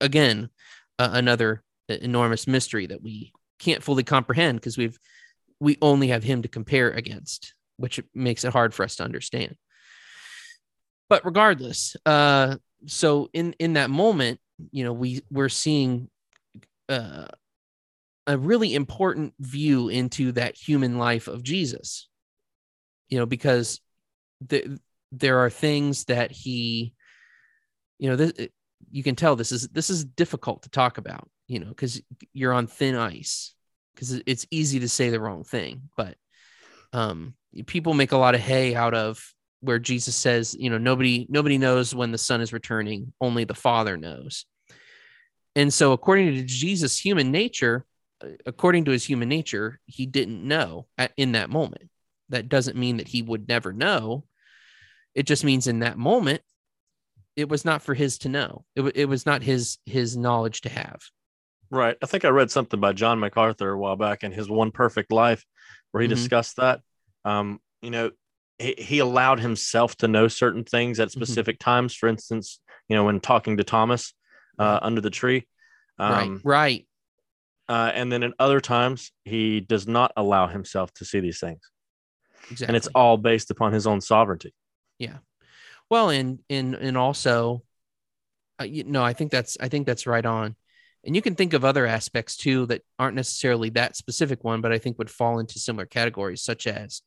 Again, 0.00 0.50
uh, 0.98 1.10
another 1.12 1.62
enormous 1.88 2.46
mystery 2.46 2.86
that 2.86 3.02
we 3.02 3.32
can't 3.58 3.82
fully 3.82 4.04
comprehend 4.04 4.60
because 4.60 4.76
we've 4.76 4.98
we 5.58 5.78
only 5.80 6.08
have 6.08 6.22
him 6.22 6.42
to 6.42 6.48
compare 6.48 6.90
against, 6.90 7.54
which 7.76 8.00
makes 8.14 8.44
it 8.44 8.52
hard 8.52 8.74
for 8.74 8.82
us 8.82 8.96
to 8.96 9.04
understand. 9.04 9.56
But 11.08 11.24
regardless, 11.24 11.96
uh, 12.04 12.56
so 12.86 13.30
in 13.32 13.54
in 13.58 13.74
that 13.74 13.90
moment, 13.90 14.40
you 14.70 14.84
know, 14.84 14.92
we 14.92 15.22
we're 15.30 15.48
seeing 15.48 16.10
uh, 16.88 17.26
a 18.26 18.36
really 18.36 18.74
important 18.74 19.34
view 19.38 19.88
into 19.88 20.32
that 20.32 20.56
human 20.56 20.98
life 20.98 21.28
of 21.28 21.42
Jesus. 21.42 22.08
You 23.08 23.18
know, 23.18 23.26
because 23.26 23.80
the, 24.40 24.80
there 25.12 25.38
are 25.38 25.50
things 25.50 26.04
that 26.06 26.32
he, 26.32 26.92
you 27.98 28.10
know, 28.10 28.16
this, 28.16 28.32
you 28.90 29.02
can 29.02 29.16
tell 29.16 29.36
this 29.36 29.52
is 29.52 29.68
this 29.68 29.90
is 29.90 30.04
difficult 30.04 30.62
to 30.62 30.70
talk 30.70 30.98
about. 30.98 31.28
You 31.46 31.60
know, 31.60 31.68
because 31.68 32.02
you're 32.32 32.52
on 32.52 32.66
thin 32.66 32.96
ice. 32.96 33.52
Because 33.94 34.20
it's 34.26 34.46
easy 34.50 34.80
to 34.80 34.90
say 34.90 35.08
the 35.08 35.18
wrong 35.18 35.42
thing, 35.42 35.88
but 35.96 36.16
um, 36.92 37.32
people 37.64 37.94
make 37.94 38.12
a 38.12 38.18
lot 38.18 38.34
of 38.34 38.42
hay 38.42 38.74
out 38.74 38.92
of 38.92 39.32
where 39.60 39.78
Jesus 39.78 40.14
says, 40.14 40.54
you 40.58 40.68
know, 40.68 40.76
nobody 40.76 41.26
nobody 41.30 41.56
knows 41.56 41.94
when 41.94 42.12
the 42.12 42.18
son 42.18 42.42
is 42.42 42.52
returning, 42.52 43.14
only 43.22 43.44
the 43.44 43.54
father 43.54 43.96
knows. 43.96 44.44
And 45.54 45.72
so 45.72 45.92
according 45.92 46.34
to 46.34 46.42
Jesus' 46.42 46.98
human 46.98 47.30
nature, 47.30 47.86
uh, 48.22 48.28
according 48.44 48.84
to 48.84 48.90
his 48.90 49.02
human 49.02 49.30
nature, 49.30 49.80
he 49.86 50.04
didn't 50.04 50.46
know 50.46 50.88
at, 50.98 51.12
in 51.16 51.32
that 51.32 51.48
moment. 51.48 51.88
That 52.28 52.50
doesn't 52.50 52.76
mean 52.76 52.98
that 52.98 53.08
he 53.08 53.22
would 53.22 53.48
never 53.48 53.72
know. 53.72 54.24
It 55.14 55.24
just 55.24 55.42
means 55.42 55.66
in 55.66 55.78
that 55.78 55.96
moment, 55.96 56.42
it 57.36 57.48
was 57.48 57.64
not 57.64 57.82
for 57.82 57.94
his 57.94 58.18
to 58.18 58.28
know. 58.28 58.64
It, 58.74 58.96
it 58.96 59.04
was 59.06 59.26
not 59.26 59.42
his 59.42 59.78
his 59.86 60.16
knowledge 60.16 60.62
to 60.62 60.68
have. 60.68 61.00
Right. 61.70 61.96
I 62.02 62.06
think 62.06 62.24
I 62.24 62.28
read 62.28 62.50
something 62.50 62.80
by 62.80 62.92
John 62.92 63.18
MacArthur 63.20 63.70
a 63.70 63.78
while 63.78 63.96
back 63.96 64.24
in 64.24 64.32
his 64.32 64.48
One 64.48 64.70
Perfect 64.70 65.12
Life, 65.12 65.44
where 65.90 66.00
he 66.00 66.08
mm-hmm. 66.08 66.14
discussed 66.14 66.56
that. 66.56 66.80
Um, 67.24 67.60
you 67.82 67.90
know, 67.90 68.10
he, 68.58 68.74
he 68.78 68.98
allowed 69.00 69.40
himself 69.40 69.96
to 69.96 70.08
know 70.08 70.28
certain 70.28 70.64
things 70.64 71.00
at 71.00 71.08
mm-hmm. 71.08 71.20
specific 71.20 71.58
mm-hmm. 71.58 71.70
times. 71.70 71.94
For 71.94 72.08
instance, 72.08 72.60
you 72.88 72.96
know, 72.96 73.04
when 73.04 73.20
talking 73.20 73.56
to 73.56 73.64
Thomas 73.64 74.14
uh, 74.58 74.78
under 74.82 75.00
the 75.00 75.10
tree. 75.10 75.46
Um, 75.98 76.12
right. 76.12 76.40
Right. 76.44 76.88
Uh, 77.68 77.90
and 77.94 78.12
then 78.12 78.22
at 78.22 78.32
other 78.38 78.60
times, 78.60 79.10
he 79.24 79.60
does 79.60 79.88
not 79.88 80.12
allow 80.16 80.46
himself 80.46 80.92
to 80.94 81.04
see 81.04 81.20
these 81.20 81.40
things. 81.40 81.60
Exactly. 82.50 82.66
And 82.68 82.76
it's 82.76 82.86
all 82.94 83.16
based 83.16 83.50
upon 83.50 83.72
his 83.72 83.88
own 83.88 84.00
sovereignty. 84.00 84.54
Yeah. 84.98 85.18
Well, 85.90 86.10
and 86.10 86.40
and 86.50 86.74
and 86.74 86.96
also, 86.96 87.62
uh, 88.60 88.64
you 88.64 88.84
know, 88.84 89.04
I 89.04 89.12
think 89.12 89.30
that's 89.30 89.56
I 89.60 89.68
think 89.68 89.86
that's 89.86 90.06
right 90.06 90.24
on. 90.24 90.56
And 91.04 91.14
you 91.14 91.22
can 91.22 91.36
think 91.36 91.52
of 91.52 91.64
other 91.64 91.86
aspects 91.86 92.36
too 92.36 92.66
that 92.66 92.82
aren't 92.98 93.14
necessarily 93.14 93.70
that 93.70 93.96
specific 93.96 94.42
one, 94.42 94.60
but 94.60 94.72
I 94.72 94.78
think 94.78 94.98
would 94.98 95.10
fall 95.10 95.38
into 95.38 95.60
similar 95.60 95.86
categories, 95.86 96.42
such 96.42 96.66
as 96.66 97.02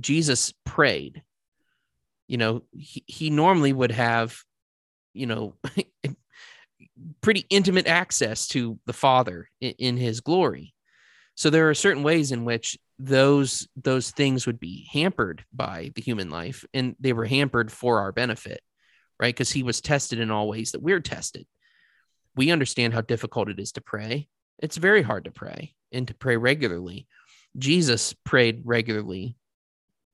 Jesus 0.00 0.54
prayed. 0.64 1.22
You 2.28 2.38
know, 2.38 2.62
he, 2.72 3.04
he 3.06 3.30
normally 3.30 3.72
would 3.74 3.92
have, 3.92 4.38
you 5.12 5.26
know, 5.26 5.54
pretty 7.20 7.44
intimate 7.50 7.86
access 7.86 8.48
to 8.48 8.78
the 8.86 8.92
Father 8.92 9.48
in, 9.60 9.74
in 9.78 9.96
his 9.98 10.20
glory. 10.20 10.74
So 11.34 11.50
there 11.50 11.68
are 11.68 11.74
certain 11.74 12.02
ways 12.02 12.32
in 12.32 12.44
which 12.44 12.78
those 12.98 13.68
those 13.76 14.10
things 14.10 14.46
would 14.46 14.58
be 14.58 14.88
hampered 14.90 15.44
by 15.52 15.90
the 15.94 16.02
human 16.02 16.30
life, 16.30 16.64
and 16.72 16.96
they 16.98 17.12
were 17.12 17.26
hampered 17.26 17.70
for 17.70 18.00
our 18.00 18.12
benefit, 18.12 18.60
right? 19.20 19.34
Because 19.34 19.52
he 19.52 19.62
was 19.62 19.80
tested 19.80 20.18
in 20.18 20.30
all 20.30 20.48
ways 20.48 20.72
that 20.72 20.82
we're 20.82 21.00
tested. 21.00 21.46
We 22.34 22.50
understand 22.50 22.94
how 22.94 23.02
difficult 23.02 23.48
it 23.48 23.58
is 23.58 23.72
to 23.72 23.80
pray. 23.80 24.28
It's 24.58 24.76
very 24.76 25.02
hard 25.02 25.24
to 25.24 25.30
pray 25.30 25.74
and 25.92 26.08
to 26.08 26.14
pray 26.14 26.36
regularly. 26.36 27.06
Jesus 27.58 28.14
prayed 28.24 28.62
regularly 28.64 29.36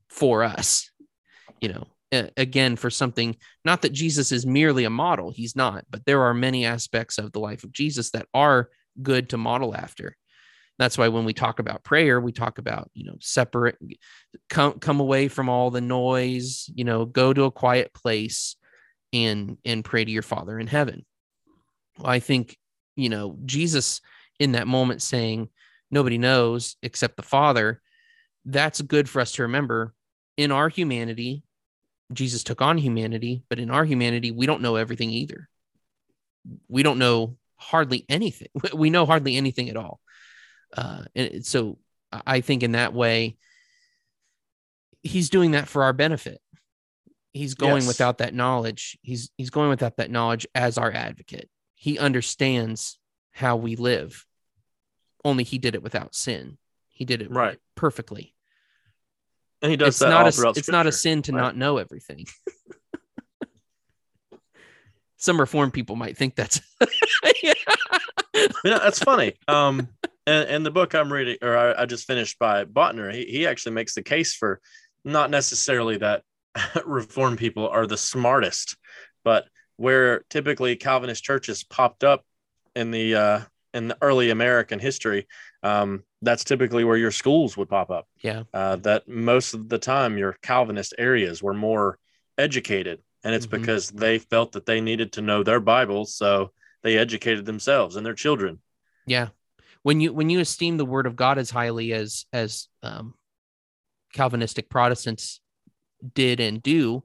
for 0.08 0.44
us, 0.44 0.90
you 1.60 1.68
know, 1.68 1.86
again 2.36 2.76
for 2.76 2.90
something 2.90 3.34
not 3.64 3.82
that 3.82 3.92
jesus 3.92 4.32
is 4.32 4.44
merely 4.44 4.84
a 4.84 4.90
model 4.90 5.30
he's 5.30 5.56
not 5.56 5.84
but 5.90 6.04
there 6.04 6.22
are 6.22 6.34
many 6.34 6.66
aspects 6.66 7.16
of 7.16 7.32
the 7.32 7.40
life 7.40 7.64
of 7.64 7.72
jesus 7.72 8.10
that 8.10 8.26
are 8.34 8.68
good 9.02 9.30
to 9.30 9.38
model 9.38 9.74
after 9.74 10.16
that's 10.82 10.98
why 10.98 11.08
when 11.08 11.24
we 11.24 11.32
talk 11.32 11.58
about 11.58 11.84
prayer 11.84 12.20
we 12.20 12.32
talk 12.32 12.58
about 12.58 12.90
you 12.94 13.04
know 13.04 13.16
separate 13.20 13.76
come 14.48 14.78
come 14.78 15.00
away 15.00 15.28
from 15.28 15.48
all 15.48 15.70
the 15.70 15.80
noise 15.80 16.68
you 16.74 16.84
know 16.84 17.04
go 17.04 17.32
to 17.32 17.44
a 17.44 17.50
quiet 17.50 17.92
place 17.94 18.56
and 19.12 19.56
and 19.64 19.84
pray 19.84 20.04
to 20.04 20.10
your 20.10 20.22
father 20.22 20.58
in 20.58 20.66
heaven 20.66 21.04
well, 21.98 22.10
i 22.10 22.18
think 22.18 22.56
you 22.96 23.08
know 23.08 23.38
jesus 23.44 24.00
in 24.38 24.52
that 24.52 24.66
moment 24.66 25.00
saying 25.02 25.48
nobody 25.90 26.18
knows 26.18 26.76
except 26.82 27.16
the 27.16 27.22
father 27.22 27.80
that's 28.44 28.82
good 28.82 29.08
for 29.08 29.20
us 29.20 29.32
to 29.32 29.42
remember 29.42 29.94
in 30.36 30.50
our 30.50 30.68
humanity 30.68 31.44
Jesus 32.12 32.44
took 32.44 32.60
on 32.60 32.78
humanity, 32.78 33.42
but 33.48 33.58
in 33.58 33.70
our 33.70 33.84
humanity, 33.84 34.30
we 34.30 34.46
don't 34.46 34.62
know 34.62 34.76
everything 34.76 35.10
either. 35.10 35.48
We 36.68 36.82
don't 36.82 36.98
know 36.98 37.36
hardly 37.56 38.04
anything. 38.08 38.48
We 38.74 38.90
know 38.90 39.06
hardly 39.06 39.36
anything 39.36 39.70
at 39.70 39.76
all. 39.76 40.00
Uh, 40.76 41.04
and 41.14 41.44
so 41.44 41.78
I 42.26 42.40
think 42.40 42.62
in 42.62 42.72
that 42.72 42.92
way, 42.92 43.36
he's 45.02 45.30
doing 45.30 45.52
that 45.52 45.68
for 45.68 45.84
our 45.84 45.92
benefit. 45.92 46.40
He's 47.32 47.54
going 47.54 47.82
yes. 47.82 47.88
without 47.88 48.18
that 48.18 48.34
knowledge. 48.34 48.98
He's 49.02 49.30
he's 49.36 49.50
going 49.50 49.70
without 49.70 49.96
that 49.96 50.10
knowledge 50.10 50.46
as 50.54 50.76
our 50.76 50.92
advocate. 50.92 51.48
He 51.74 51.98
understands 51.98 52.98
how 53.32 53.56
we 53.56 53.76
live. 53.76 54.26
Only 55.24 55.44
he 55.44 55.58
did 55.58 55.74
it 55.74 55.82
without 55.82 56.14
sin. 56.14 56.58
He 56.88 57.04
did 57.04 57.22
it 57.22 57.30
right 57.30 57.58
perfectly. 57.74 58.34
And 59.62 59.70
he 59.70 59.76
does 59.76 59.88
it's 59.88 59.98
that 60.00 60.10
not 60.10 60.26
a, 60.26 60.58
It's 60.58 60.68
not 60.68 60.86
a 60.86 60.92
sin 60.92 61.22
to 61.22 61.32
right? 61.32 61.40
not 61.40 61.56
know 61.56 61.78
everything. 61.78 62.26
Some 65.16 65.38
reformed 65.38 65.72
people 65.72 65.94
might 65.94 66.16
think 66.16 66.34
that's. 66.34 66.60
yeah. 67.42 67.54
you 68.34 68.48
know, 68.64 68.78
that's 68.80 68.98
funny. 68.98 69.34
Um, 69.46 69.88
and, 70.26 70.48
and 70.48 70.66
the 70.66 70.70
book 70.70 70.94
I'm 70.94 71.12
reading, 71.12 71.36
or 71.42 71.56
I, 71.56 71.82
I 71.82 71.86
just 71.86 72.06
finished 72.06 72.38
by 72.38 72.64
Boettner, 72.64 73.12
he, 73.12 73.24
he 73.24 73.46
actually 73.46 73.72
makes 73.72 73.94
the 73.94 74.02
case 74.02 74.34
for 74.34 74.60
not 75.04 75.30
necessarily 75.30 75.98
that 75.98 76.22
reformed 76.84 77.38
people 77.38 77.68
are 77.68 77.86
the 77.86 77.96
smartest, 77.96 78.76
but 79.24 79.46
where 79.76 80.24
typically 80.30 80.76
Calvinist 80.76 81.24
churches 81.24 81.64
popped 81.64 82.04
up 82.04 82.24
in 82.74 82.90
the 82.90 83.14
uh, 83.14 83.40
in 83.74 83.88
the 83.88 83.96
early 84.02 84.30
American 84.30 84.78
history, 84.78 85.26
um, 85.62 86.02
that's 86.20 86.44
typically 86.44 86.84
where 86.84 86.96
your 86.96 87.10
schools 87.10 87.56
would 87.56 87.68
pop 87.68 87.90
up. 87.90 88.06
Yeah. 88.22 88.44
Uh, 88.52 88.76
that 88.76 89.08
most 89.08 89.54
of 89.54 89.68
the 89.68 89.78
time 89.78 90.18
your 90.18 90.36
Calvinist 90.42 90.94
areas 90.98 91.42
were 91.42 91.54
more 91.54 91.98
educated 92.38 93.00
And 93.24 93.34
it's 93.34 93.46
mm-hmm. 93.46 93.60
because 93.60 93.90
they 93.90 94.18
felt 94.18 94.52
that 94.52 94.66
they 94.66 94.80
needed 94.80 95.12
to 95.12 95.22
know 95.22 95.42
their 95.42 95.60
Bible. 95.60 96.06
So 96.06 96.52
they 96.82 96.98
educated 96.98 97.46
themselves 97.46 97.96
and 97.96 98.04
their 98.04 98.14
children. 98.14 98.60
Yeah. 99.06 99.28
When 99.82 100.00
you 100.00 100.12
when 100.12 100.30
you 100.30 100.40
esteem 100.40 100.76
the 100.76 100.84
word 100.84 101.06
of 101.06 101.16
God 101.16 101.38
as 101.38 101.50
highly 101.50 101.92
as 101.92 102.26
as 102.32 102.68
um, 102.82 103.14
Calvinistic 104.12 104.68
Protestants 104.68 105.40
did 106.14 106.40
and 106.40 106.62
do, 106.62 107.02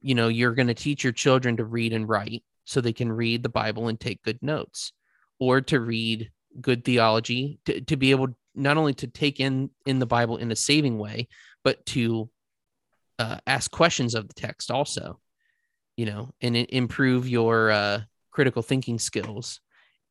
you 0.00 0.14
know, 0.14 0.28
you're 0.28 0.54
going 0.54 0.68
to 0.68 0.74
teach 0.74 1.04
your 1.04 1.12
children 1.12 1.56
to 1.56 1.64
read 1.64 1.92
and 1.92 2.08
write 2.08 2.44
so 2.64 2.80
they 2.80 2.92
can 2.92 3.10
read 3.10 3.42
the 3.42 3.48
Bible 3.48 3.88
and 3.88 3.98
take 3.98 4.22
good 4.22 4.38
notes 4.42 4.92
or 5.38 5.60
to 5.62 5.80
read 5.80 6.30
good 6.60 6.84
theology 6.84 7.58
to, 7.64 7.80
to 7.82 7.96
be 7.96 8.10
able 8.10 8.28
not 8.54 8.76
only 8.76 8.94
to 8.94 9.06
take 9.06 9.40
in 9.40 9.70
in 9.86 9.98
the 9.98 10.06
bible 10.06 10.36
in 10.36 10.50
a 10.50 10.56
saving 10.56 10.98
way 10.98 11.28
but 11.62 11.84
to 11.86 12.28
uh, 13.18 13.38
ask 13.46 13.70
questions 13.70 14.14
of 14.14 14.28
the 14.28 14.34
text 14.34 14.70
also 14.70 15.20
you 15.96 16.06
know 16.06 16.30
and 16.40 16.56
improve 16.56 17.28
your 17.28 17.70
uh, 17.70 18.00
critical 18.30 18.62
thinking 18.62 18.98
skills 18.98 19.60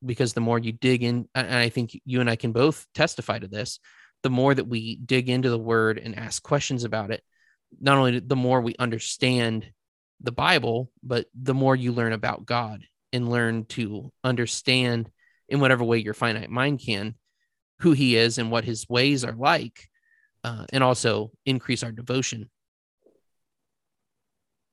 because 0.04 0.32
the 0.32 0.40
more 0.40 0.58
you 0.58 0.72
dig 0.72 1.02
in 1.02 1.28
and 1.34 1.54
i 1.54 1.68
think 1.68 1.98
you 2.04 2.20
and 2.20 2.30
i 2.30 2.36
can 2.36 2.52
both 2.52 2.86
testify 2.94 3.38
to 3.38 3.48
this 3.48 3.80
the 4.22 4.30
more 4.30 4.54
that 4.54 4.66
we 4.66 4.96
dig 4.96 5.28
into 5.28 5.50
the 5.50 5.58
word 5.58 5.98
and 5.98 6.16
ask 6.18 6.42
questions 6.42 6.84
about 6.84 7.10
it 7.10 7.22
not 7.80 7.98
only 7.98 8.18
the 8.18 8.36
more 8.36 8.60
we 8.60 8.74
understand 8.78 9.70
the 10.20 10.32
bible 10.32 10.90
but 11.02 11.26
the 11.34 11.54
more 11.54 11.76
you 11.76 11.92
learn 11.92 12.12
about 12.12 12.46
god 12.46 12.84
and 13.12 13.30
learn 13.30 13.64
to 13.64 14.12
understand 14.22 15.10
in 15.48 15.60
whatever 15.60 15.84
way 15.84 15.98
your 15.98 16.14
finite 16.14 16.50
mind 16.50 16.80
can 16.84 17.14
who 17.80 17.92
he 17.92 18.16
is 18.16 18.38
and 18.38 18.50
what 18.50 18.64
his 18.64 18.88
ways 18.88 19.24
are 19.24 19.34
like 19.34 19.88
uh, 20.44 20.64
and 20.72 20.82
also 20.82 21.30
increase 21.46 21.82
our 21.82 21.92
devotion. 21.92 22.48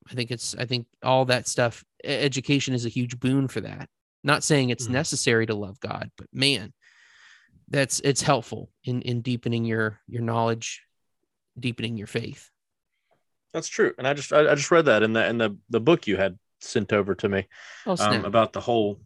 I 0.09 0.13
think 0.13 0.29
it's 0.29 0.53
i 0.59 0.65
think 0.65 0.85
all 1.01 1.25
that 1.25 1.47
stuff 1.47 1.83
education 2.03 2.75
is 2.75 2.85
a 2.85 2.89
huge 2.89 3.19
boon 3.19 3.47
for 3.47 3.61
that 3.61 3.89
not 4.25 4.43
saying 4.43 4.69
it's 4.69 4.85
mm-hmm. 4.85 4.93
necessary 4.93 5.45
to 5.45 5.55
love 5.55 5.79
god 5.79 6.11
but 6.17 6.27
man 6.33 6.73
that's 7.69 7.99
it's 8.01 8.21
helpful 8.21 8.69
in 8.83 9.01
in 9.03 9.21
deepening 9.21 9.65
your 9.65 9.99
your 10.07 10.21
knowledge 10.21 10.83
deepening 11.59 11.97
your 11.97 12.07
faith 12.07 12.49
that's 13.53 13.67
true 13.67 13.93
and 13.97 14.07
i 14.07 14.13
just 14.13 14.33
i, 14.33 14.51
I 14.51 14.55
just 14.55 14.71
read 14.71 14.85
that 14.85 15.03
in 15.03 15.13
the 15.13 15.25
in 15.25 15.37
the 15.37 15.57
the 15.69 15.79
book 15.79 16.07
you 16.07 16.17
had 16.17 16.37
sent 16.61 16.91
over 16.91 17.15
to 17.15 17.29
me 17.29 17.47
oh, 17.85 17.95
um, 17.99 18.25
about 18.25 18.53
the 18.53 18.61
whole 18.61 18.99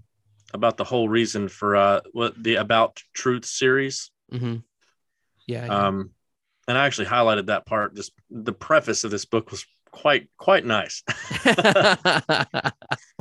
about 0.54 0.78
the 0.78 0.84
whole 0.84 1.08
reason 1.08 1.48
for 1.48 1.76
uh 1.76 2.02
what 2.12 2.42
the 2.42 2.56
about 2.56 3.02
truth 3.14 3.46
series. 3.46 4.12
Mm-hmm. 4.32 4.58
Yeah, 5.48 5.66
yeah. 5.66 5.88
Um, 5.88 6.12
and 6.68 6.78
I 6.78 6.86
actually 6.86 7.08
highlighted 7.08 7.48
that 7.48 7.66
part. 7.66 7.96
Just 7.96 8.12
the 8.30 8.54
preface 8.54 9.04
of 9.04 9.12
this 9.12 9.26
book 9.26 9.52
was 9.52 9.66
quite 9.92 10.30
quite 10.38 10.66
nice. 10.66 11.04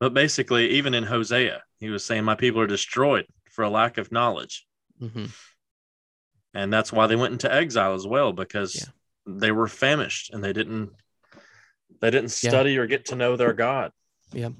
but 0.00 0.14
basically, 0.14 0.70
even 0.70 0.94
in 0.94 1.04
Hosea, 1.04 1.62
he 1.78 1.90
was 1.90 2.04
saying, 2.04 2.24
"My 2.24 2.34
people 2.34 2.60
are 2.60 2.66
destroyed 2.66 3.26
for 3.50 3.64
a 3.64 3.70
lack 3.70 3.98
of 3.98 4.12
knowledge," 4.12 4.66
mm-hmm. 5.00 5.26
and 6.54 6.72
that's 6.72 6.92
why 6.92 7.06
they 7.06 7.16
went 7.16 7.32
into 7.32 7.52
exile 7.52 7.94
as 7.94 8.06
well 8.06 8.32
because 8.32 8.76
yeah. 8.76 8.92
they 9.26 9.50
were 9.50 9.68
famished 9.68 10.32
and 10.32 10.42
they 10.42 10.52
didn't 10.52 10.90
they 12.00 12.10
didn't 12.10 12.30
study 12.30 12.72
yeah. 12.72 12.80
or 12.80 12.86
get 12.86 13.06
to 13.06 13.16
know 13.16 13.36
their 13.36 13.52
God. 13.52 13.92
Yeah. 14.32 14.50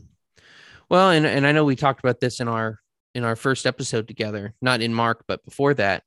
Well, 0.88 1.10
and 1.10 1.26
and 1.26 1.46
I 1.46 1.52
know 1.52 1.64
we 1.64 1.76
talked 1.76 2.00
about 2.00 2.20
this 2.20 2.40
in 2.40 2.48
our 2.48 2.80
in 3.14 3.24
our 3.24 3.36
first 3.36 3.66
episode 3.66 4.08
together, 4.08 4.54
not 4.60 4.80
in 4.80 4.94
Mark, 4.94 5.24
but 5.26 5.44
before 5.44 5.74
that. 5.74 6.02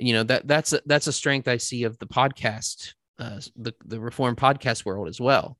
You 0.00 0.14
know 0.14 0.22
that 0.24 0.46
that's 0.46 0.72
a, 0.72 0.80
that's 0.86 1.06
a 1.06 1.12
strength 1.12 1.48
I 1.48 1.56
see 1.56 1.84
of 1.84 1.98
the 1.98 2.06
podcast, 2.06 2.94
uh, 3.18 3.40
the 3.56 3.72
the 3.84 4.00
Reform 4.00 4.36
podcast 4.36 4.84
world 4.84 5.08
as 5.08 5.20
well. 5.20 5.58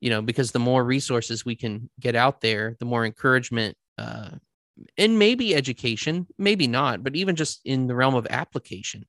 You 0.00 0.10
know, 0.10 0.22
because 0.22 0.52
the 0.52 0.58
more 0.58 0.84
resources 0.84 1.44
we 1.44 1.56
can 1.56 1.90
get 2.00 2.16
out 2.16 2.40
there, 2.40 2.76
the 2.78 2.86
more 2.86 3.04
encouragement, 3.04 3.76
uh, 3.98 4.30
and 4.96 5.18
maybe 5.18 5.54
education, 5.54 6.26
maybe 6.38 6.66
not, 6.66 7.04
but 7.04 7.16
even 7.16 7.36
just 7.36 7.60
in 7.64 7.86
the 7.86 7.94
realm 7.94 8.14
of 8.14 8.26
application, 8.30 9.04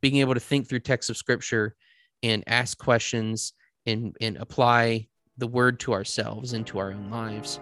being 0.00 0.16
able 0.16 0.34
to 0.34 0.40
think 0.40 0.68
through 0.68 0.80
texts 0.80 1.10
of 1.10 1.16
scripture 1.16 1.74
and 2.22 2.44
ask 2.46 2.78
questions 2.78 3.54
and 3.86 4.14
and 4.20 4.36
apply 4.36 5.08
the 5.38 5.48
word 5.48 5.80
to 5.80 5.92
ourselves 5.92 6.52
and 6.52 6.66
to 6.66 6.78
our 6.78 6.92
own 6.92 7.10
lives 7.10 7.58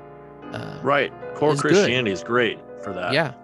uh, 0.52 0.78
right. 0.82 1.12
Core 1.34 1.52
is 1.52 1.60
Christianity 1.60 2.10
good. 2.10 2.12
is 2.12 2.24
great 2.24 2.58
for 2.82 2.92
that. 2.92 3.12
Yeah. 3.12 3.34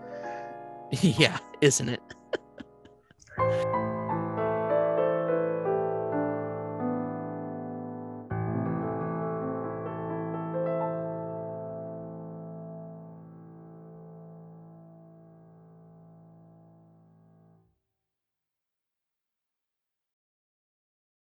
yeah, 1.02 1.38
isn't 1.60 1.88
it? 1.88 2.00